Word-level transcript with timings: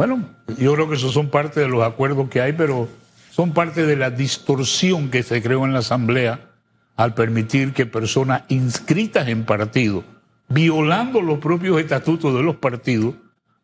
Bueno, 0.00 0.24
yo 0.56 0.72
creo 0.72 0.88
que 0.88 0.94
esos 0.94 1.12
son 1.12 1.28
parte 1.28 1.60
de 1.60 1.68
los 1.68 1.82
acuerdos 1.82 2.30
que 2.30 2.40
hay, 2.40 2.54
pero 2.54 2.88
son 3.30 3.52
parte 3.52 3.84
de 3.84 3.96
la 3.96 4.08
distorsión 4.08 5.10
que 5.10 5.22
se 5.22 5.42
creó 5.42 5.66
en 5.66 5.74
la 5.74 5.80
Asamblea 5.80 6.40
al 6.96 7.12
permitir 7.12 7.74
que 7.74 7.84
personas 7.84 8.44
inscritas 8.48 9.28
en 9.28 9.44
partido, 9.44 10.02
violando 10.48 11.20
los 11.20 11.38
propios 11.38 11.78
estatutos 11.78 12.34
de 12.34 12.42
los 12.42 12.56
partidos, 12.56 13.14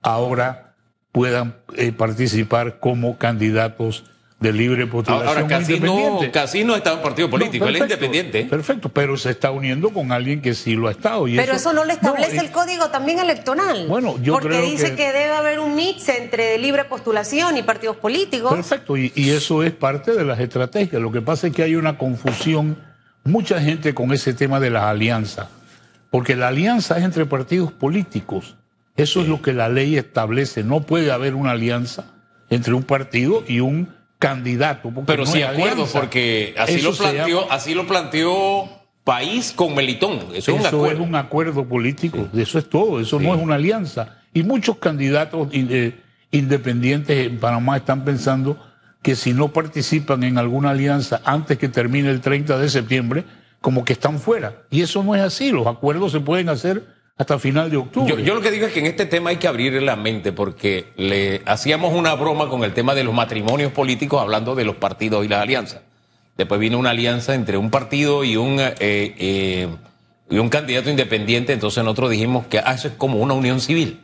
ahora 0.02 0.74
puedan 1.10 1.56
eh, 1.74 1.92
participar 1.92 2.80
como 2.80 3.16
candidatos 3.16 4.04
de 4.38 4.52
libre 4.52 4.86
postulación. 4.86 5.28
Ahora, 5.28 5.46
Casino, 5.46 6.20
Casino 6.30 6.76
está 6.76 6.90
en 6.92 6.96
un 6.98 7.02
partido 7.02 7.30
político, 7.30 7.66
él 7.66 7.76
es 7.76 7.82
independiente. 7.82 8.44
Perfecto, 8.44 8.90
pero 8.90 9.16
se 9.16 9.30
está 9.30 9.50
uniendo 9.50 9.90
con 9.90 10.12
alguien 10.12 10.42
que 10.42 10.54
sí 10.54 10.74
lo 10.74 10.88
ha 10.88 10.90
estado. 10.90 11.24
pero 11.24 11.54
eso, 11.54 11.72
no 11.72 11.84
le 11.84 11.94
establece 11.94 12.38
el 12.38 12.50
código 12.50 12.90
también 12.90 13.18
electoral. 13.18 13.86
Bueno, 13.88 14.16
yo 14.22 14.34
Porque 14.34 14.60
dice 14.60 14.94
que... 14.94 15.06
debe 15.06 15.32
haber 15.32 15.58
un 15.58 15.74
mix 15.74 16.08
entre 16.10 16.58
libre 16.58 16.84
postulación 16.84 17.56
y 17.56 17.62
partidos 17.62 17.96
políticos. 17.96 18.52
Perfecto, 18.52 18.96
y, 18.96 19.10
y 19.14 19.30
eso 19.30 19.62
es 19.62 19.72
parte 19.72 20.12
de 20.12 20.24
las 20.24 20.38
estrategias. 20.38 21.00
Lo 21.00 21.10
que 21.10 21.22
pasa 21.22 21.46
es 21.46 21.54
que 21.54 21.62
hay 21.62 21.74
una 21.74 21.96
confusión, 21.96 22.78
mucha 23.24 23.60
gente 23.60 23.94
con 23.94 24.12
ese 24.12 24.34
tema 24.34 24.60
de 24.60 24.70
las 24.70 24.84
alianzas. 24.84 25.48
Porque 26.10 26.36
la 26.36 26.48
alianza 26.48 26.98
es 26.98 27.04
entre 27.04 27.24
partidos 27.24 27.72
políticos. 27.72 28.56
Eso 28.96 29.20
es 29.22 29.28
lo 29.28 29.42
que 29.42 29.52
la 29.52 29.68
ley 29.68 29.96
establece. 29.96 30.62
No 30.62 30.82
puede 30.82 31.10
haber 31.10 31.34
una 31.34 31.52
alianza 31.52 32.12
entre 32.48 32.74
un 32.74 32.82
partido 32.82 33.42
y 33.46 33.60
un 33.60 33.95
candidato. 34.18 34.92
Pero 35.06 35.26
sí 35.26 35.42
acuerdo, 35.42 35.86
porque 35.92 36.54
así 36.58 36.80
lo 36.80 36.92
planteó, 36.92 37.50
así 37.50 37.74
lo 37.74 37.86
planteó 37.86 38.68
País 39.04 39.52
con 39.54 39.74
Melitón. 39.74 40.18
Eso, 40.34 40.52
es 40.52 40.60
un 40.60 40.66
acuerdo. 40.66 41.02
es 41.02 41.08
un 41.08 41.14
acuerdo 41.14 41.64
político. 41.64 42.28
Eso 42.36 42.58
es 42.58 42.68
todo. 42.68 43.00
Eso 43.00 43.20
no 43.20 43.34
es 43.34 43.40
una 43.40 43.54
alianza. 43.54 44.18
Y 44.34 44.42
muchos 44.42 44.78
candidatos 44.78 45.48
eh, 45.52 45.94
independientes 46.32 47.26
en 47.26 47.38
Panamá 47.38 47.76
están 47.76 48.04
pensando 48.04 48.58
que 49.02 49.14
si 49.14 49.32
no 49.32 49.52
participan 49.52 50.24
en 50.24 50.38
alguna 50.38 50.70
alianza 50.70 51.20
antes 51.24 51.56
que 51.58 51.68
termine 51.68 52.10
el 52.10 52.20
30 52.20 52.58
de 52.58 52.68
septiembre, 52.68 53.24
como 53.60 53.84
que 53.84 53.92
están 53.92 54.18
fuera. 54.18 54.64
Y 54.70 54.80
eso 54.80 55.04
no 55.04 55.14
es 55.14 55.22
así. 55.22 55.52
Los 55.52 55.68
acuerdos 55.68 56.10
se 56.10 56.18
pueden 56.18 56.48
hacer 56.48 56.95
hasta 57.18 57.38
final 57.38 57.70
de 57.70 57.78
octubre. 57.78 58.22
Yo, 58.22 58.34
lo 58.34 58.40
que 58.40 58.50
digo 58.50 58.66
es 58.66 58.72
que 58.72 58.80
en 58.80 58.86
este 58.86 59.06
tema 59.06 59.30
hay 59.30 59.36
que 59.36 59.48
abrir 59.48 59.80
la 59.82 59.96
mente 59.96 60.32
porque 60.32 60.92
le 60.96 61.42
hacíamos 61.46 61.94
una 61.94 62.14
broma 62.14 62.48
con 62.48 62.62
el 62.62 62.74
tema 62.74 62.94
de 62.94 63.04
los 63.04 63.14
matrimonios 63.14 63.72
políticos 63.72 64.20
hablando 64.20 64.54
de 64.54 64.64
los 64.64 64.76
partidos 64.76 65.24
y 65.24 65.28
las 65.28 65.40
alianzas. 65.40 65.80
Después 66.36 66.60
vino 66.60 66.78
una 66.78 66.90
alianza 66.90 67.34
entre 67.34 67.56
un 67.56 67.70
partido 67.70 68.22
y 68.22 68.36
un, 68.36 68.60
eh, 68.60 68.74
eh, 68.80 69.68
y 70.28 70.38
un 70.38 70.50
candidato 70.50 70.90
independiente, 70.90 71.54
entonces 71.54 71.82
nosotros 71.82 72.10
dijimos 72.10 72.46
que 72.46 72.58
ah, 72.58 72.74
eso 72.74 72.88
es 72.88 72.94
como 72.94 73.18
una 73.18 73.32
unión 73.32 73.60
civil. 73.60 74.02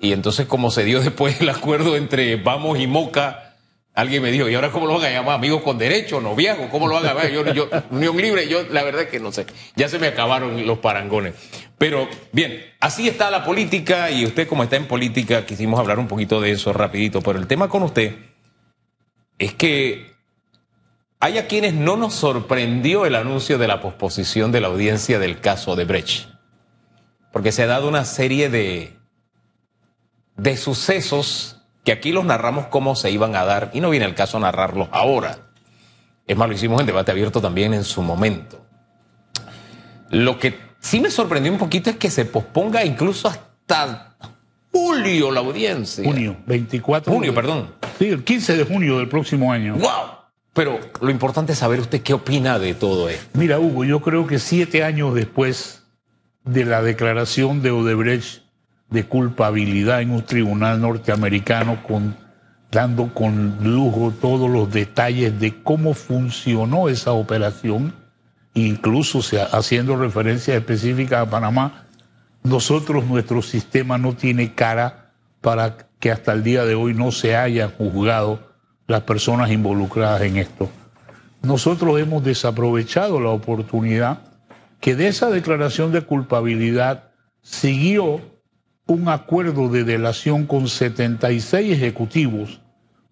Y 0.00 0.12
entonces 0.12 0.46
como 0.46 0.72
se 0.72 0.82
dio 0.82 1.00
después 1.02 1.40
el 1.40 1.48
acuerdo 1.48 1.96
entre 1.96 2.34
Vamos 2.36 2.80
y 2.80 2.88
Moca, 2.88 3.51
Alguien 3.94 4.22
me 4.22 4.30
dijo, 4.30 4.48
¿y 4.48 4.54
ahora 4.54 4.70
cómo 4.70 4.86
lo 4.86 4.94
van 4.94 5.04
a 5.04 5.10
llamar? 5.10 5.34
¿Amigos 5.34 5.62
con 5.62 5.76
derecho? 5.76 6.18
¿Noviazgo? 6.18 6.70
¿Cómo 6.70 6.88
lo 6.88 6.94
van 6.94 7.04
a 7.04 7.08
llamar? 7.08 7.30
Yo, 7.30 7.68
unión 7.90 8.16
libre, 8.16 8.48
yo 8.48 8.62
la 8.70 8.82
verdad 8.82 9.02
es 9.02 9.08
que 9.08 9.20
no 9.20 9.32
sé. 9.32 9.44
Ya 9.76 9.88
se 9.88 9.98
me 9.98 10.06
acabaron 10.06 10.66
los 10.66 10.78
parangones. 10.78 11.34
Pero 11.76 12.08
bien, 12.32 12.64
así 12.80 13.06
está 13.06 13.30
la 13.30 13.44
política 13.44 14.10
y 14.10 14.24
usted 14.24 14.48
como 14.48 14.62
está 14.62 14.76
en 14.76 14.86
política, 14.86 15.44
quisimos 15.44 15.78
hablar 15.78 15.98
un 15.98 16.08
poquito 16.08 16.40
de 16.40 16.52
eso 16.52 16.72
rapidito. 16.72 17.20
Pero 17.20 17.38
el 17.38 17.46
tema 17.46 17.68
con 17.68 17.82
usted 17.82 18.16
es 19.38 19.52
que 19.54 20.12
hay 21.20 21.36
a 21.36 21.46
quienes 21.46 21.74
no 21.74 21.98
nos 21.98 22.14
sorprendió 22.14 23.04
el 23.04 23.14
anuncio 23.14 23.58
de 23.58 23.68
la 23.68 23.82
posposición 23.82 24.52
de 24.52 24.60
la 24.60 24.68
audiencia 24.68 25.18
del 25.18 25.38
caso 25.38 25.76
de 25.76 25.84
Brecht. 25.84 26.28
Porque 27.30 27.52
se 27.52 27.62
ha 27.62 27.66
dado 27.66 27.88
una 27.88 28.06
serie 28.06 28.48
de, 28.48 28.96
de 30.36 30.56
sucesos 30.56 31.61
que 31.84 31.92
aquí 31.92 32.12
los 32.12 32.24
narramos 32.24 32.66
cómo 32.66 32.94
se 32.94 33.10
iban 33.10 33.34
a 33.36 33.44
dar 33.44 33.70
y 33.72 33.80
no 33.80 33.90
viene 33.90 34.06
el 34.06 34.14
caso 34.14 34.38
narrarlos 34.38 34.88
ahora. 34.92 35.38
Es 36.26 36.36
más, 36.36 36.48
lo 36.48 36.54
hicimos 36.54 36.80
en 36.80 36.86
debate 36.86 37.10
abierto 37.10 37.40
también 37.40 37.74
en 37.74 37.84
su 37.84 38.02
momento. 38.02 38.64
Lo 40.10 40.38
que 40.38 40.58
sí 40.78 41.00
me 41.00 41.10
sorprendió 41.10 41.52
un 41.52 41.58
poquito 41.58 41.90
es 41.90 41.96
que 41.96 42.10
se 42.10 42.24
posponga 42.24 42.84
incluso 42.84 43.28
hasta 43.28 44.16
julio 44.70 45.30
la 45.30 45.40
audiencia. 45.40 46.04
Junio, 46.04 46.36
24. 46.46 47.12
Junio, 47.12 47.34
perdón. 47.34 47.74
Sí, 47.98 48.08
el 48.08 48.24
15 48.24 48.56
de 48.56 48.64
junio 48.64 48.98
del 48.98 49.08
próximo 49.08 49.52
año. 49.52 49.74
¡Wow! 49.76 50.22
Pero 50.52 50.78
lo 51.00 51.10
importante 51.10 51.52
es 51.52 51.58
saber 51.58 51.80
usted 51.80 52.02
qué 52.02 52.14
opina 52.14 52.58
de 52.58 52.74
todo 52.74 53.08
esto. 53.08 53.26
Mira, 53.38 53.58
Hugo, 53.58 53.84
yo 53.84 54.00
creo 54.02 54.26
que 54.26 54.38
siete 54.38 54.84
años 54.84 55.14
después 55.14 55.84
de 56.44 56.64
la 56.64 56.82
declaración 56.82 57.62
de 57.62 57.70
Odebrecht 57.70 58.41
de 58.92 59.04
culpabilidad 59.04 60.02
en 60.02 60.10
un 60.10 60.22
tribunal 60.22 60.80
norteamericano 60.80 61.82
con, 61.82 62.16
dando 62.70 63.12
con 63.14 63.58
lujo 63.62 64.12
todos 64.20 64.50
los 64.50 64.70
detalles 64.70 65.38
de 65.40 65.62
cómo 65.62 65.94
funcionó 65.94 66.88
esa 66.88 67.12
operación, 67.12 67.94
incluso 68.54 69.20
haciendo 69.52 69.96
referencia 69.96 70.54
específica 70.54 71.20
a 71.20 71.30
Panamá, 71.30 71.86
nosotros, 72.42 73.06
nuestro 73.06 73.40
sistema 73.40 73.98
no 73.98 74.14
tiene 74.14 74.54
cara 74.54 75.12
para 75.40 75.76
que 76.00 76.10
hasta 76.10 76.32
el 76.32 76.42
día 76.42 76.64
de 76.64 76.74
hoy 76.74 76.94
no 76.94 77.12
se 77.12 77.36
hayan 77.36 77.70
juzgado 77.70 78.52
las 78.88 79.02
personas 79.02 79.50
involucradas 79.50 80.22
en 80.22 80.36
esto. 80.36 80.68
Nosotros 81.42 82.00
hemos 82.00 82.24
desaprovechado 82.24 83.20
la 83.20 83.30
oportunidad 83.30 84.20
que 84.80 84.96
de 84.96 85.08
esa 85.08 85.30
declaración 85.30 85.92
de 85.92 86.02
culpabilidad 86.02 87.10
siguió 87.42 88.20
un 88.86 89.08
acuerdo 89.08 89.68
de 89.68 89.84
delación 89.84 90.46
con 90.46 90.68
76 90.68 91.72
ejecutivos 91.72 92.60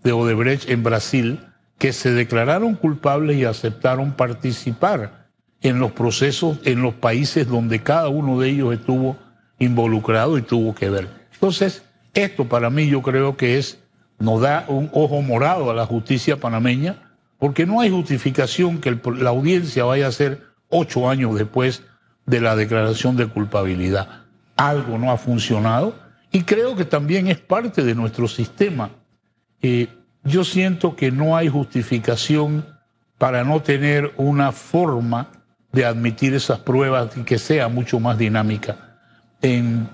de 0.02 0.12
Odebrecht 0.12 0.68
en 0.68 0.82
Brasil 0.82 1.40
que 1.78 1.92
se 1.92 2.12
declararon 2.12 2.74
culpables 2.74 3.36
y 3.36 3.44
aceptaron 3.44 4.12
participar 4.12 5.28
en 5.62 5.78
los 5.78 5.92
procesos 5.92 6.58
en 6.64 6.82
los 6.82 6.94
países 6.94 7.46
donde 7.46 7.82
cada 7.82 8.08
uno 8.08 8.40
de 8.40 8.48
ellos 8.50 8.74
estuvo 8.74 9.16
involucrado 9.58 10.38
y 10.38 10.42
tuvo 10.42 10.74
que 10.74 10.90
ver. 10.90 11.08
Entonces, 11.34 11.84
esto 12.14 12.48
para 12.48 12.70
mí 12.70 12.88
yo 12.88 13.02
creo 13.02 13.36
que 13.36 13.58
es, 13.58 13.78
nos 14.18 14.40
da 14.40 14.64
un 14.68 14.90
ojo 14.92 15.22
morado 15.22 15.70
a 15.70 15.74
la 15.74 15.86
justicia 15.86 16.38
panameña, 16.38 17.14
porque 17.38 17.66
no 17.66 17.80
hay 17.80 17.90
justificación 17.90 18.80
que 18.80 18.98
la 19.16 19.30
audiencia 19.30 19.84
vaya 19.84 20.08
a 20.08 20.12
ser 20.12 20.42
ocho 20.68 21.08
años 21.08 21.34
después 21.34 21.82
de 22.26 22.40
la 22.40 22.56
declaración 22.56 23.16
de 23.16 23.26
culpabilidad 23.26 24.19
algo 24.68 24.98
no 24.98 25.10
ha 25.10 25.16
funcionado 25.16 25.94
y 26.30 26.42
creo 26.42 26.76
que 26.76 26.84
también 26.84 27.28
es 27.28 27.38
parte 27.38 27.82
de 27.82 27.94
nuestro 27.94 28.28
sistema. 28.28 28.90
Eh, 29.62 29.88
yo 30.22 30.44
siento 30.44 30.94
que 30.96 31.10
no 31.10 31.36
hay 31.36 31.48
justificación 31.48 32.66
para 33.18 33.42
no 33.42 33.62
tener 33.62 34.12
una 34.16 34.52
forma 34.52 35.28
de 35.72 35.84
admitir 35.84 36.34
esas 36.34 36.58
pruebas 36.58 37.16
y 37.16 37.22
que 37.22 37.38
sea 37.38 37.68
mucho 37.68 38.00
más 38.00 38.18
dinámica. 38.18 38.98
En, 39.40 39.88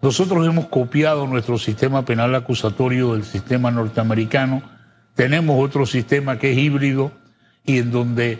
nosotros 0.00 0.46
hemos 0.46 0.66
copiado 0.66 1.26
nuestro 1.26 1.58
sistema 1.58 2.04
penal 2.04 2.34
acusatorio 2.34 3.14
del 3.14 3.24
sistema 3.24 3.70
norteamericano, 3.70 4.62
tenemos 5.14 5.62
otro 5.62 5.86
sistema 5.86 6.38
que 6.38 6.52
es 6.52 6.58
híbrido 6.58 7.12
y 7.64 7.78
en 7.78 7.90
donde 7.90 8.38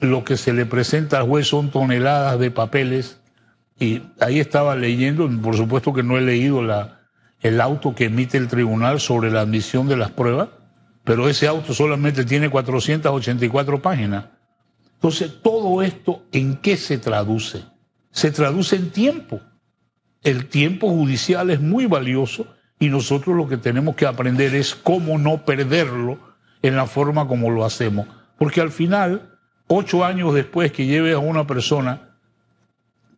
lo 0.00 0.24
que 0.24 0.36
se 0.36 0.52
le 0.52 0.66
presenta 0.66 1.18
al 1.18 1.28
juez 1.28 1.48
son 1.48 1.70
toneladas 1.70 2.38
de 2.38 2.50
papeles 2.50 3.20
y 3.78 4.02
ahí 4.20 4.38
estaba 4.38 4.76
leyendo, 4.76 5.28
por 5.42 5.56
supuesto 5.56 5.92
que 5.92 6.02
no 6.02 6.16
he 6.16 6.20
leído 6.20 6.62
el 7.40 7.60
auto 7.60 7.94
que 7.94 8.04
emite 8.04 8.38
el 8.38 8.48
tribunal 8.48 9.00
sobre 9.00 9.30
la 9.30 9.40
admisión 9.40 9.88
de 9.88 9.96
las 9.96 10.10
pruebas, 10.10 10.48
pero 11.02 11.28
ese 11.28 11.48
auto 11.48 11.74
solamente 11.74 12.24
tiene 12.24 12.48
484 12.48 13.82
páginas. 13.82 14.26
Entonces, 14.94 15.42
todo 15.42 15.82
esto, 15.82 16.22
¿en 16.32 16.56
qué 16.56 16.76
se 16.76 16.98
traduce? 16.98 17.64
Se 18.10 18.30
traduce 18.30 18.76
en 18.76 18.90
tiempo. 18.90 19.40
El 20.22 20.46
tiempo 20.46 20.88
judicial 20.88 21.50
es 21.50 21.60
muy 21.60 21.84
valioso 21.84 22.46
y 22.78 22.88
nosotros 22.88 23.36
lo 23.36 23.46
que 23.46 23.58
tenemos 23.58 23.96
que 23.96 24.06
aprender 24.06 24.54
es 24.54 24.74
cómo 24.74 25.18
no 25.18 25.44
perderlo 25.44 26.18
en 26.62 26.76
la 26.76 26.86
forma 26.86 27.28
como 27.28 27.50
lo 27.50 27.66
hacemos. 27.66 28.06
Porque 28.38 28.62
al 28.62 28.70
final, 28.70 29.36
ocho 29.66 30.04
años 30.04 30.32
después 30.32 30.72
que 30.72 30.86
lleve 30.86 31.12
a 31.12 31.18
una 31.18 31.46
persona 31.46 32.13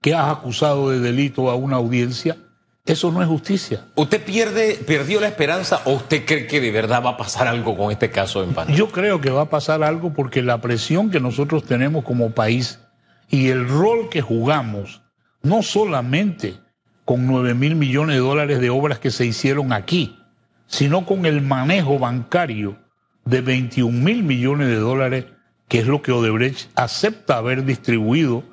que 0.06 0.14
has 0.14 0.30
acusado 0.30 0.90
de 0.90 1.00
delito 1.00 1.50
a 1.50 1.56
una 1.56 1.74
audiencia, 1.74 2.36
eso 2.84 3.10
no 3.10 3.22
es 3.22 3.26
justicia. 3.26 3.86
¿Usted 3.96 4.22
pierde, 4.22 4.78
perdió 4.86 5.20
la 5.20 5.26
esperanza 5.26 5.82
o 5.84 5.94
usted 5.94 6.24
cree 6.24 6.46
que 6.46 6.60
de 6.60 6.70
verdad 6.70 7.02
va 7.04 7.10
a 7.10 7.16
pasar 7.16 7.48
algo 7.48 7.76
con 7.76 7.90
este 7.90 8.08
caso 8.08 8.44
en 8.44 8.54
Panamá? 8.54 8.76
Yo 8.76 8.88
creo 8.92 9.20
que 9.20 9.30
va 9.30 9.42
a 9.42 9.50
pasar 9.50 9.82
algo 9.82 10.12
porque 10.12 10.42
la 10.42 10.60
presión 10.60 11.10
que 11.10 11.18
nosotros 11.18 11.64
tenemos 11.64 12.04
como 12.04 12.30
país 12.30 12.78
y 13.28 13.48
el 13.48 13.68
rol 13.68 14.08
que 14.08 14.22
jugamos, 14.22 15.02
no 15.42 15.64
solamente 15.64 16.54
con 17.04 17.26
9 17.26 17.54
mil 17.54 17.74
millones 17.74 18.14
de 18.14 18.22
dólares 18.22 18.60
de 18.60 18.70
obras 18.70 19.00
que 19.00 19.10
se 19.10 19.26
hicieron 19.26 19.72
aquí, 19.72 20.20
sino 20.68 21.04
con 21.04 21.26
el 21.26 21.42
manejo 21.42 21.98
bancario 21.98 22.78
de 23.24 23.40
21 23.40 23.90
mil 23.90 24.22
millones 24.22 24.68
de 24.68 24.76
dólares, 24.76 25.24
que 25.66 25.80
es 25.80 25.88
lo 25.88 26.00
que 26.00 26.12
Odebrecht 26.12 26.70
acepta 26.76 27.38
haber 27.38 27.64
distribuido 27.64 28.44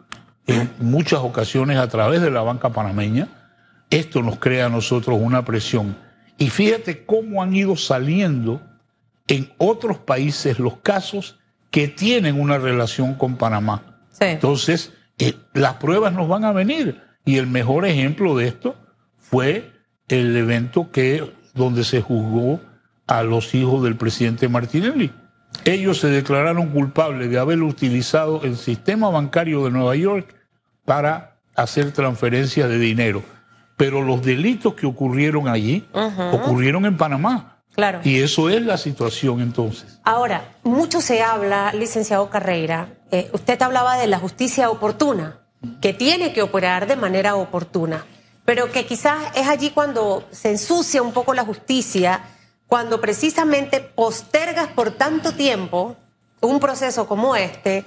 en 0.48 0.72
muchas 0.80 1.20
ocasiones 1.20 1.78
a 1.78 1.88
través 1.88 2.22
de 2.22 2.32
la 2.32 2.42
banca 2.42 2.70
panameña. 2.70 3.28
Esto 3.90 4.22
nos 4.22 4.40
crea 4.40 4.66
a 4.66 4.70
nosotros 4.70 5.18
una 5.22 5.46
presión. 5.46 5.96
Y 6.38 6.50
fíjate 6.50 7.06
cómo 7.06 7.42
han 7.42 7.56
ido 7.56 7.76
saliendo 7.76 8.62
en 9.28 9.52
otros 9.58 9.98
países 9.98 10.60
los 10.60 10.78
casos 10.78 11.40
que 11.72 11.88
tienen 11.88 12.40
una 12.40 12.58
relación 12.58 13.16
con 13.16 13.38
Panamá. 13.38 14.00
Entonces, 14.20 14.94
eh, 15.18 15.34
las 15.54 15.76
pruebas 15.76 16.14
nos 16.14 16.28
van 16.28 16.46
a 16.46 16.52
venir. 16.52 17.02
Y 17.26 17.38
el 17.38 17.48
mejor 17.48 17.86
ejemplo 17.86 18.36
de 18.36 18.48
esto 18.48 18.76
fue 19.18 19.72
el 20.08 20.36
evento 20.36 20.92
que, 20.92 21.34
donde 21.54 21.84
se 21.84 22.02
juzgó 22.02 22.60
a 23.08 23.24
los 23.24 23.54
hijos 23.56 23.84
del 23.84 23.96
presidente 23.96 24.48
Martinelli. 24.48 25.12
Ellos 25.66 26.00
se 26.00 26.08
declararon 26.08 26.70
culpables 26.70 27.30
de 27.30 27.40
haber 27.40 27.62
utilizado 27.62 28.42
el 28.44 28.58
sistema 28.58 29.10
bancario 29.10 29.64
de 29.64 29.72
Nueva 29.72 29.96
York 29.96 30.36
para 30.86 31.38
hacer 31.56 31.92
transferencias 31.92 32.70
de 32.70 32.78
dinero. 32.78 33.24
Pero 33.78 34.02
los 34.02 34.22
delitos 34.24 34.74
que 34.76 34.86
ocurrieron 34.86 35.48
allí 35.48 35.88
ocurrieron 36.32 36.86
en 36.86 36.98
Panamá. 36.98 37.62
Claro. 37.74 38.02
Y 38.04 38.20
eso 38.20 38.50
es 38.50 38.62
la 38.62 38.78
situación 38.78 39.42
entonces. 39.42 40.00
Ahora, 40.04 40.58
mucho 40.64 41.02
se 41.02 41.24
habla, 41.24 41.74
licenciado 41.74 42.30
Carreira, 42.30 42.90
eh, 43.12 43.30
usted 43.34 43.60
hablaba 43.62 43.98
de 43.98 44.06
la 44.06 44.20
justicia 44.20 44.70
oportuna, 44.70 45.40
que 45.82 45.94
tiene 45.94 46.34
que 46.34 46.44
operar 46.44 46.86
de 46.88 46.96
manera 46.96 47.36
oportuna, 47.36 48.06
pero 48.46 48.72
que 48.72 48.86
quizás 48.86 49.24
es 49.36 49.48
allí 49.48 49.72
cuando 49.72 50.28
se 50.32 50.52
ensucia 50.52 51.02
un 51.02 51.14
poco 51.14 51.34
la 51.34 51.44
justicia, 51.44 52.22
cuando 52.74 53.00
precisamente 53.00 53.82
postergas 53.82 54.68
por 54.70 54.90
tanto 54.90 55.34
tiempo 55.34 55.96
un 56.42 56.60
proceso 56.60 57.08
como 57.08 57.36
este, 57.36 57.86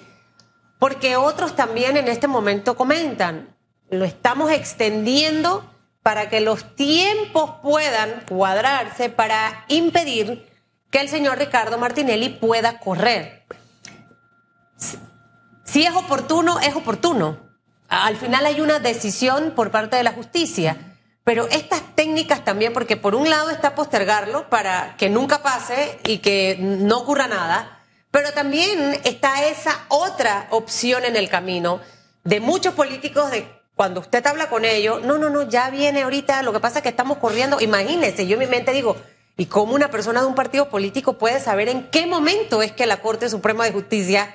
porque 0.79 1.17
otros 1.17 1.57
también 1.57 1.97
en 1.97 2.07
este 2.07 2.29
momento 2.29 2.77
comentan, 2.77 3.53
lo 3.91 4.05
estamos 4.05 4.53
extendiendo 4.53 5.69
para 6.05 6.29
que 6.29 6.41
los 6.41 6.77
tiempos 6.77 7.55
puedan 7.65 8.23
cuadrarse 8.29 9.11
para 9.11 9.65
impedir 9.67 10.49
que 10.93 11.01
el 11.01 11.09
señor 11.09 11.39
Ricardo 11.39 11.79
Martinelli 11.79 12.29
pueda 12.29 12.79
correr. 12.79 13.43
Si 15.65 15.83
es 15.85 15.97
oportuno, 15.97 16.61
es 16.61 16.77
oportuno. 16.77 17.41
Al 17.89 18.15
final 18.15 18.47
hay 18.47 18.61
una 18.61 18.79
decisión 18.79 19.51
por 19.57 19.73
parte 19.73 19.97
de 19.97 20.05
la 20.05 20.13
justicia. 20.13 20.86
Pero 21.27 21.49
estas 21.51 21.83
técnicas 21.97 22.45
también, 22.45 22.73
porque 22.73 22.97
por 22.97 23.17
un 23.17 23.29
lado 23.29 23.51
está 23.51 23.75
postergarlo 23.75 24.49
para 24.49 24.95
que 24.97 25.11
nunca 25.11 25.43
pase 25.43 25.99
y 26.05 26.19
que 26.19 26.57
no 26.61 26.99
ocurra 26.99 27.27
nada, 27.27 27.81
pero 28.13 28.33
también 28.33 29.01
está 29.03 29.45
esa 29.45 29.87
otra 29.89 30.47
opción 30.51 31.05
en 31.05 31.17
el 31.17 31.29
camino 31.29 31.81
de 32.23 32.39
muchos 32.39 32.75
políticos 32.75 33.33
de 33.33 33.45
cuando 33.75 33.99
usted 33.99 34.25
habla 34.25 34.49
con 34.49 34.65
ellos, 34.65 35.03
no, 35.03 35.19
no, 35.19 35.29
no, 35.29 35.49
ya 35.49 35.69
viene 35.71 36.03
ahorita, 36.03 36.45
lo 36.45 36.53
que 36.53 36.61
pasa 36.61 36.79
es 36.79 36.83
que 36.85 36.91
estamos 36.91 37.19
corriendo, 37.19 37.61
imagínese, 37.61 38.29
yo 38.29 38.35
en 38.35 38.39
mi 38.39 38.47
mente 38.47 38.71
digo, 38.71 38.95
¿y 39.37 39.47
cómo 39.47 39.75
una 39.75 39.91
persona 39.91 40.21
de 40.21 40.29
un 40.29 40.37
partido 40.37 40.69
político 40.69 41.19
puede 41.19 41.41
saber 41.41 41.69
en 41.69 41.91
qué 41.91 42.07
momento 42.07 42.63
es 42.63 42.71
que 42.71 42.87
la 42.87 42.99
Corte 42.99 43.29
Suprema 43.29 43.65
de 43.65 43.73
Justicia 43.73 44.33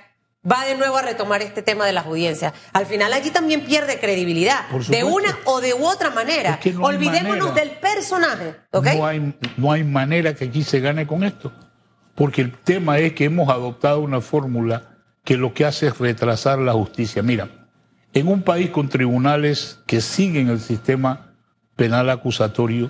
va 0.50 0.66
de 0.66 0.76
nuevo 0.76 0.98
a 0.98 1.02
retomar 1.02 1.42
este 1.42 1.62
tema 1.62 1.86
de 1.86 1.94
las 1.94 2.06
audiencias? 2.06 2.54
Al 2.74 2.86
final 2.86 3.14
allí 3.14 3.30
también 3.30 3.66
pierde 3.66 4.00
credibilidad, 4.00 4.68
de 4.70 5.04
una 5.04 5.38
o 5.46 5.62
de 5.62 5.74
otra 5.74 6.10
manera. 6.10 6.60
Olvidémonos 6.80 7.54
del 7.56 7.72
personaje. 7.72 8.56
No, 8.74 9.06
hay, 9.06 9.36
no 9.58 9.72
hay 9.72 9.84
manera 9.84 10.34
que 10.34 10.46
aquí 10.46 10.64
se 10.64 10.80
gane 10.80 11.06
con 11.08 11.24
esto, 11.24 11.52
porque 12.16 12.42
el 12.42 12.52
tema 12.52 13.00
es 13.00 13.14
que 13.14 13.26
hemos 13.26 13.50
adoptado 13.50 14.00
una 14.00 14.22
fórmula 14.22 14.98
que 15.24 15.38
lo 15.38 15.54
que 15.54 15.66
hace 15.66 15.88
es 15.88 15.98
retrasar 16.00 16.60
la 16.60 16.74
justicia. 16.74 17.22
Mira, 17.22 17.48
en 18.14 18.28
un 18.28 18.42
país 18.42 18.70
con 18.72 18.90
tribunales 18.90 19.80
que 19.86 20.02
siguen 20.02 20.50
el 20.50 20.60
sistema 20.60 21.36
penal 21.76 22.10
acusatorio, 22.10 22.90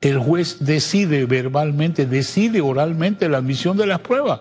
el 0.00 0.18
juez 0.18 0.58
decide 0.60 1.24
verbalmente, 1.26 2.06
decide 2.06 2.60
oralmente 2.60 3.28
la 3.28 3.38
admisión 3.38 3.76
de 3.76 3.86
las 3.86 4.00
pruebas. 4.00 4.40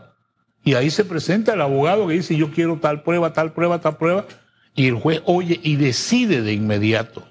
Y 0.66 0.74
ahí 0.74 0.90
se 0.90 1.06
presenta 1.06 1.54
el 1.54 1.62
abogado 1.62 2.08
que 2.08 2.16
dice 2.16 2.36
yo 2.36 2.50
quiero 2.50 2.78
tal 2.80 3.04
prueba, 3.04 3.32
tal 3.32 3.54
prueba, 3.54 3.80
tal 3.80 3.98
prueba. 3.98 4.26
Y 4.74 4.88
el 4.88 4.96
juez 4.96 5.22
oye 5.26 5.60
y 5.64 5.76
decide 5.76 6.42
de 6.42 6.54
inmediato. 6.54 7.26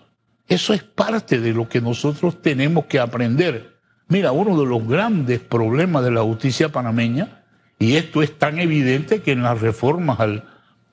Eso 0.49 0.73
es 0.73 0.85
parte 0.85 1.41
de 1.41 1.53
lo 1.53 1.69
que 1.69 1.81
nosotros 1.81 2.41
tenemos 2.41 2.87
que 2.87 3.01
aprender. 3.01 3.75
Mira, 4.07 4.31
uno 4.31 4.59
de 4.59 4.67
los 4.67 4.87
grandes 4.87 5.41
problemas 5.41 6.05
de 6.05 6.13
la 6.13 6.23
justicia 6.23 6.69
panameña, 6.71 7.45
y 7.79 7.97
esto 7.97 8.23
es 8.23 8.39
tan 8.39 8.61
evidente 8.61 9.21
que 9.21 9.33
en 9.33 9.43
las 9.43 9.61
reformas 9.61 10.21
al, 10.21 10.45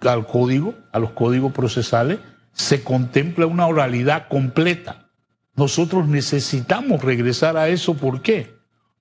al 0.02 0.26
código, 0.26 0.74
a 0.92 0.98
los 0.98 1.12
códigos 1.12 1.54
procesales, 1.54 2.20
se 2.54 2.84
contempla 2.84 3.46
una 3.46 3.68
oralidad 3.68 4.28
completa. 4.30 5.10
Nosotros 5.56 6.08
necesitamos 6.08 7.04
regresar 7.04 7.56
a 7.56 7.70
eso. 7.70 7.94
¿Por 7.94 8.22
qué? 8.22 8.56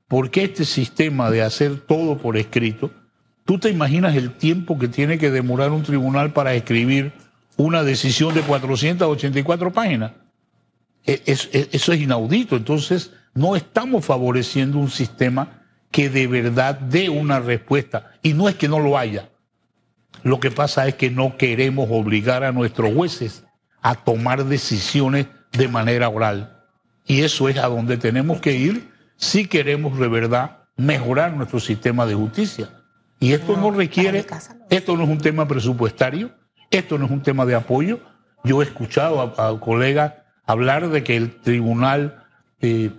Porque 0.08 0.44
este 0.44 0.66
sistema 0.66 1.30
de 1.30 1.42
hacer 1.42 1.78
todo 1.78 2.18
por 2.18 2.36
escrito, 2.36 2.90
tú 3.50 3.58
te 3.58 3.68
imaginas 3.68 4.14
el 4.14 4.30
tiempo 4.30 4.78
que 4.78 4.86
tiene 4.86 5.18
que 5.18 5.32
demorar 5.32 5.72
un 5.72 5.82
tribunal 5.82 6.32
para 6.32 6.54
escribir 6.54 7.10
una 7.56 7.82
decisión 7.82 8.32
de 8.32 8.42
484 8.42 9.72
páginas. 9.72 10.12
E, 11.04 11.20
e, 11.26 11.68
eso 11.72 11.92
es 11.92 12.00
inaudito. 12.00 12.54
Entonces, 12.54 13.10
no 13.34 13.56
estamos 13.56 14.06
favoreciendo 14.06 14.78
un 14.78 14.88
sistema 14.88 15.64
que 15.90 16.08
de 16.08 16.28
verdad 16.28 16.78
dé 16.78 17.08
una 17.08 17.40
respuesta. 17.40 18.12
Y 18.22 18.34
no 18.34 18.48
es 18.48 18.54
que 18.54 18.68
no 18.68 18.78
lo 18.78 18.96
haya. 18.96 19.30
Lo 20.22 20.38
que 20.38 20.52
pasa 20.52 20.86
es 20.86 20.94
que 20.94 21.10
no 21.10 21.36
queremos 21.36 21.88
obligar 21.90 22.44
a 22.44 22.52
nuestros 22.52 22.94
jueces 22.94 23.42
a 23.82 23.96
tomar 23.96 24.44
decisiones 24.44 25.26
de 25.50 25.66
manera 25.66 26.08
oral. 26.08 26.56
Y 27.04 27.22
eso 27.22 27.48
es 27.48 27.56
a 27.56 27.66
donde 27.66 27.96
tenemos 27.96 28.40
que 28.40 28.52
ir 28.52 28.92
si 29.16 29.48
queremos 29.48 29.98
de 29.98 30.06
verdad 30.06 30.58
mejorar 30.76 31.32
nuestro 31.32 31.58
sistema 31.58 32.06
de 32.06 32.14
justicia. 32.14 32.68
Y 33.20 33.32
esto 33.32 33.56
no, 33.56 33.70
requiere, 33.70 34.26
esto 34.70 34.96
no 34.96 35.04
es 35.04 35.10
un 35.10 35.18
tema 35.18 35.46
presupuestario, 35.46 36.30
esto 36.70 36.98
no 36.98 37.04
es 37.04 37.10
un 37.10 37.22
tema 37.22 37.44
de 37.44 37.54
apoyo. 37.54 38.00
Yo 38.42 38.62
he 38.62 38.64
escuchado 38.64 39.20
a, 39.20 39.60
colegas 39.60 40.14
hablar 40.46 40.88
de 40.88 41.04
que 41.04 41.16
el 41.16 41.36
tribunal 41.40 42.24
eh, 42.62 42.90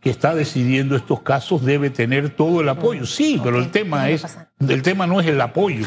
que 0.00 0.10
está 0.10 0.34
decidiendo 0.34 0.96
estos 0.96 1.22
casos 1.22 1.64
debe 1.64 1.88
tener 1.90 2.30
todo 2.30 2.60
el 2.60 2.68
apoyo. 2.68 3.06
Sí, 3.06 3.40
pero 3.42 3.58
el 3.58 3.70
tema 3.70 4.10
es, 4.10 4.36
el 4.60 4.82
tema 4.82 5.06
no 5.06 5.20
es 5.20 5.26
el 5.28 5.40
apoyo. 5.40 5.86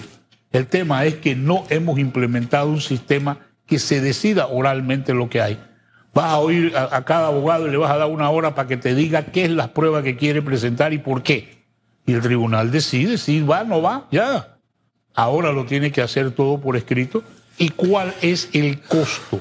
El 0.51 0.65
tema 0.67 1.05
es 1.05 1.15
que 1.15 1.35
no 1.35 1.65
hemos 1.69 1.99
implementado 1.99 2.69
un 2.69 2.81
sistema 2.81 3.39
que 3.65 3.79
se 3.79 4.01
decida 4.01 4.47
oralmente 4.47 5.13
lo 5.13 5.29
que 5.29 5.41
hay. 5.41 5.59
Vas 6.13 6.31
a 6.31 6.39
oír 6.39 6.75
a, 6.75 7.03
cada 7.03 7.27
abogado 7.27 7.67
y 7.67 7.71
le 7.71 7.77
vas 7.77 7.91
a 7.91 7.97
dar 7.97 8.07
una 8.07 8.29
hora 8.29 8.55
para 8.55 8.67
que 8.67 8.77
te 8.77 8.95
diga 8.95 9.25
qué 9.25 9.45
es 9.45 9.51
la 9.51 9.73
prueba 9.73 10.01
que 10.01 10.15
quiere 10.15 10.41
presentar 10.41 10.93
y 10.93 10.97
por 10.97 11.21
qué. 11.21 11.56
Y 12.07 12.13
el 12.13 12.21
tribunal 12.21 12.71
decide 12.71 13.19
si 13.19 13.41
va 13.41 13.61
o 13.61 13.65
no 13.65 13.81
va, 13.83 14.07
ya. 14.11 14.57
Ahora 15.13 15.51
lo 15.51 15.65
tiene 15.65 15.91
que 15.91 16.01
hacer 16.01 16.31
todo 16.31 16.59
por 16.59 16.75
escrito. 16.75 17.23
¿Y 17.59 17.69
cuál 17.69 18.15
es 18.21 18.49
el 18.53 18.81
costo? 18.81 19.39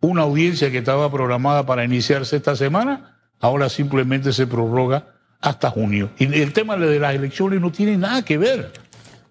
Una 0.00 0.22
audiencia 0.22 0.72
que 0.72 0.78
estaba 0.78 1.12
programada 1.12 1.66
para 1.66 1.84
iniciarse 1.84 2.36
esta 2.36 2.56
semana, 2.56 3.20
ahora 3.38 3.68
simplemente 3.68 4.32
se 4.32 4.48
prorroga 4.48 5.14
hasta 5.40 5.70
junio. 5.70 6.10
Y 6.18 6.24
el 6.24 6.52
tema 6.52 6.76
de 6.76 6.98
las 6.98 7.14
elecciones 7.14 7.60
no 7.60 7.70
tiene 7.70 7.96
nada 7.96 8.24
que 8.24 8.38
ver 8.38 8.72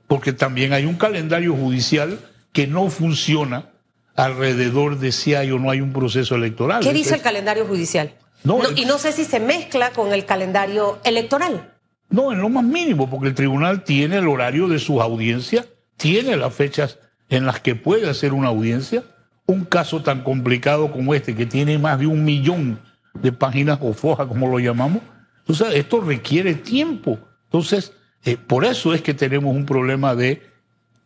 porque 0.09 0.33
también 0.33 0.73
hay 0.73 0.85
un 0.85 0.95
calendario 0.95 1.55
judicial 1.55 2.19
que 2.51 2.65
no 2.65 2.89
funciona 2.89 3.69
alrededor 4.15 4.97
de 4.97 5.11
si 5.11 5.35
hay 5.35 5.51
o 5.51 5.59
no 5.59 5.69
hay 5.69 5.81
un 5.81 5.93
proceso 5.93 6.33
electoral. 6.33 6.81
¿Qué 6.81 6.93
dice 6.93 7.13
el 7.13 7.21
calendario 7.21 7.65
judicial? 7.65 8.13
y 8.75 8.85
no 8.85 8.97
sé 8.97 9.11
si 9.11 9.23
se 9.23 9.39
mezcla 9.39 9.91
con 9.91 10.11
el 10.11 10.25
calendario 10.25 10.97
electoral. 11.03 11.73
No, 12.09 12.31
en 12.31 12.39
lo 12.39 12.49
más 12.49 12.63
mínimo, 12.63 13.09
porque 13.09 13.27
el 13.27 13.35
tribunal 13.35 13.83
tiene 13.83 14.17
el 14.17 14.27
horario 14.27 14.67
de 14.67 14.79
sus 14.79 14.99
audiencias, 15.01 15.67
tiene 15.97 16.37
las 16.37 16.53
fechas 16.53 16.97
en 17.29 17.45
las 17.45 17.59
que 17.59 17.75
puede 17.75 18.09
hacer 18.09 18.33
una 18.33 18.47
audiencia. 18.47 19.03
Un 19.45 19.65
caso 19.65 20.01
tan 20.01 20.23
complicado 20.23 20.91
como 20.91 21.13
este, 21.13 21.35
que 21.35 21.45
tiene 21.45 21.77
más 21.77 21.99
de 21.99 22.07
un 22.07 22.23
millón 22.23 22.79
de 23.13 23.31
páginas 23.31 23.79
o 23.81 23.93
fojas, 23.93 24.27
como 24.27 24.47
lo 24.47 24.59
llamamos, 24.59 25.01
entonces 25.39 25.75
esto 25.75 26.01
requiere 26.01 26.53
tiempo. 26.53 27.17
Entonces, 27.45 27.93
eh, 28.23 28.37
por 28.37 28.65
eso 28.65 28.93
es 28.93 29.01
que 29.01 29.15
tenemos 29.15 29.55
un 29.55 29.65
problema 29.65 30.15
de 30.15 30.43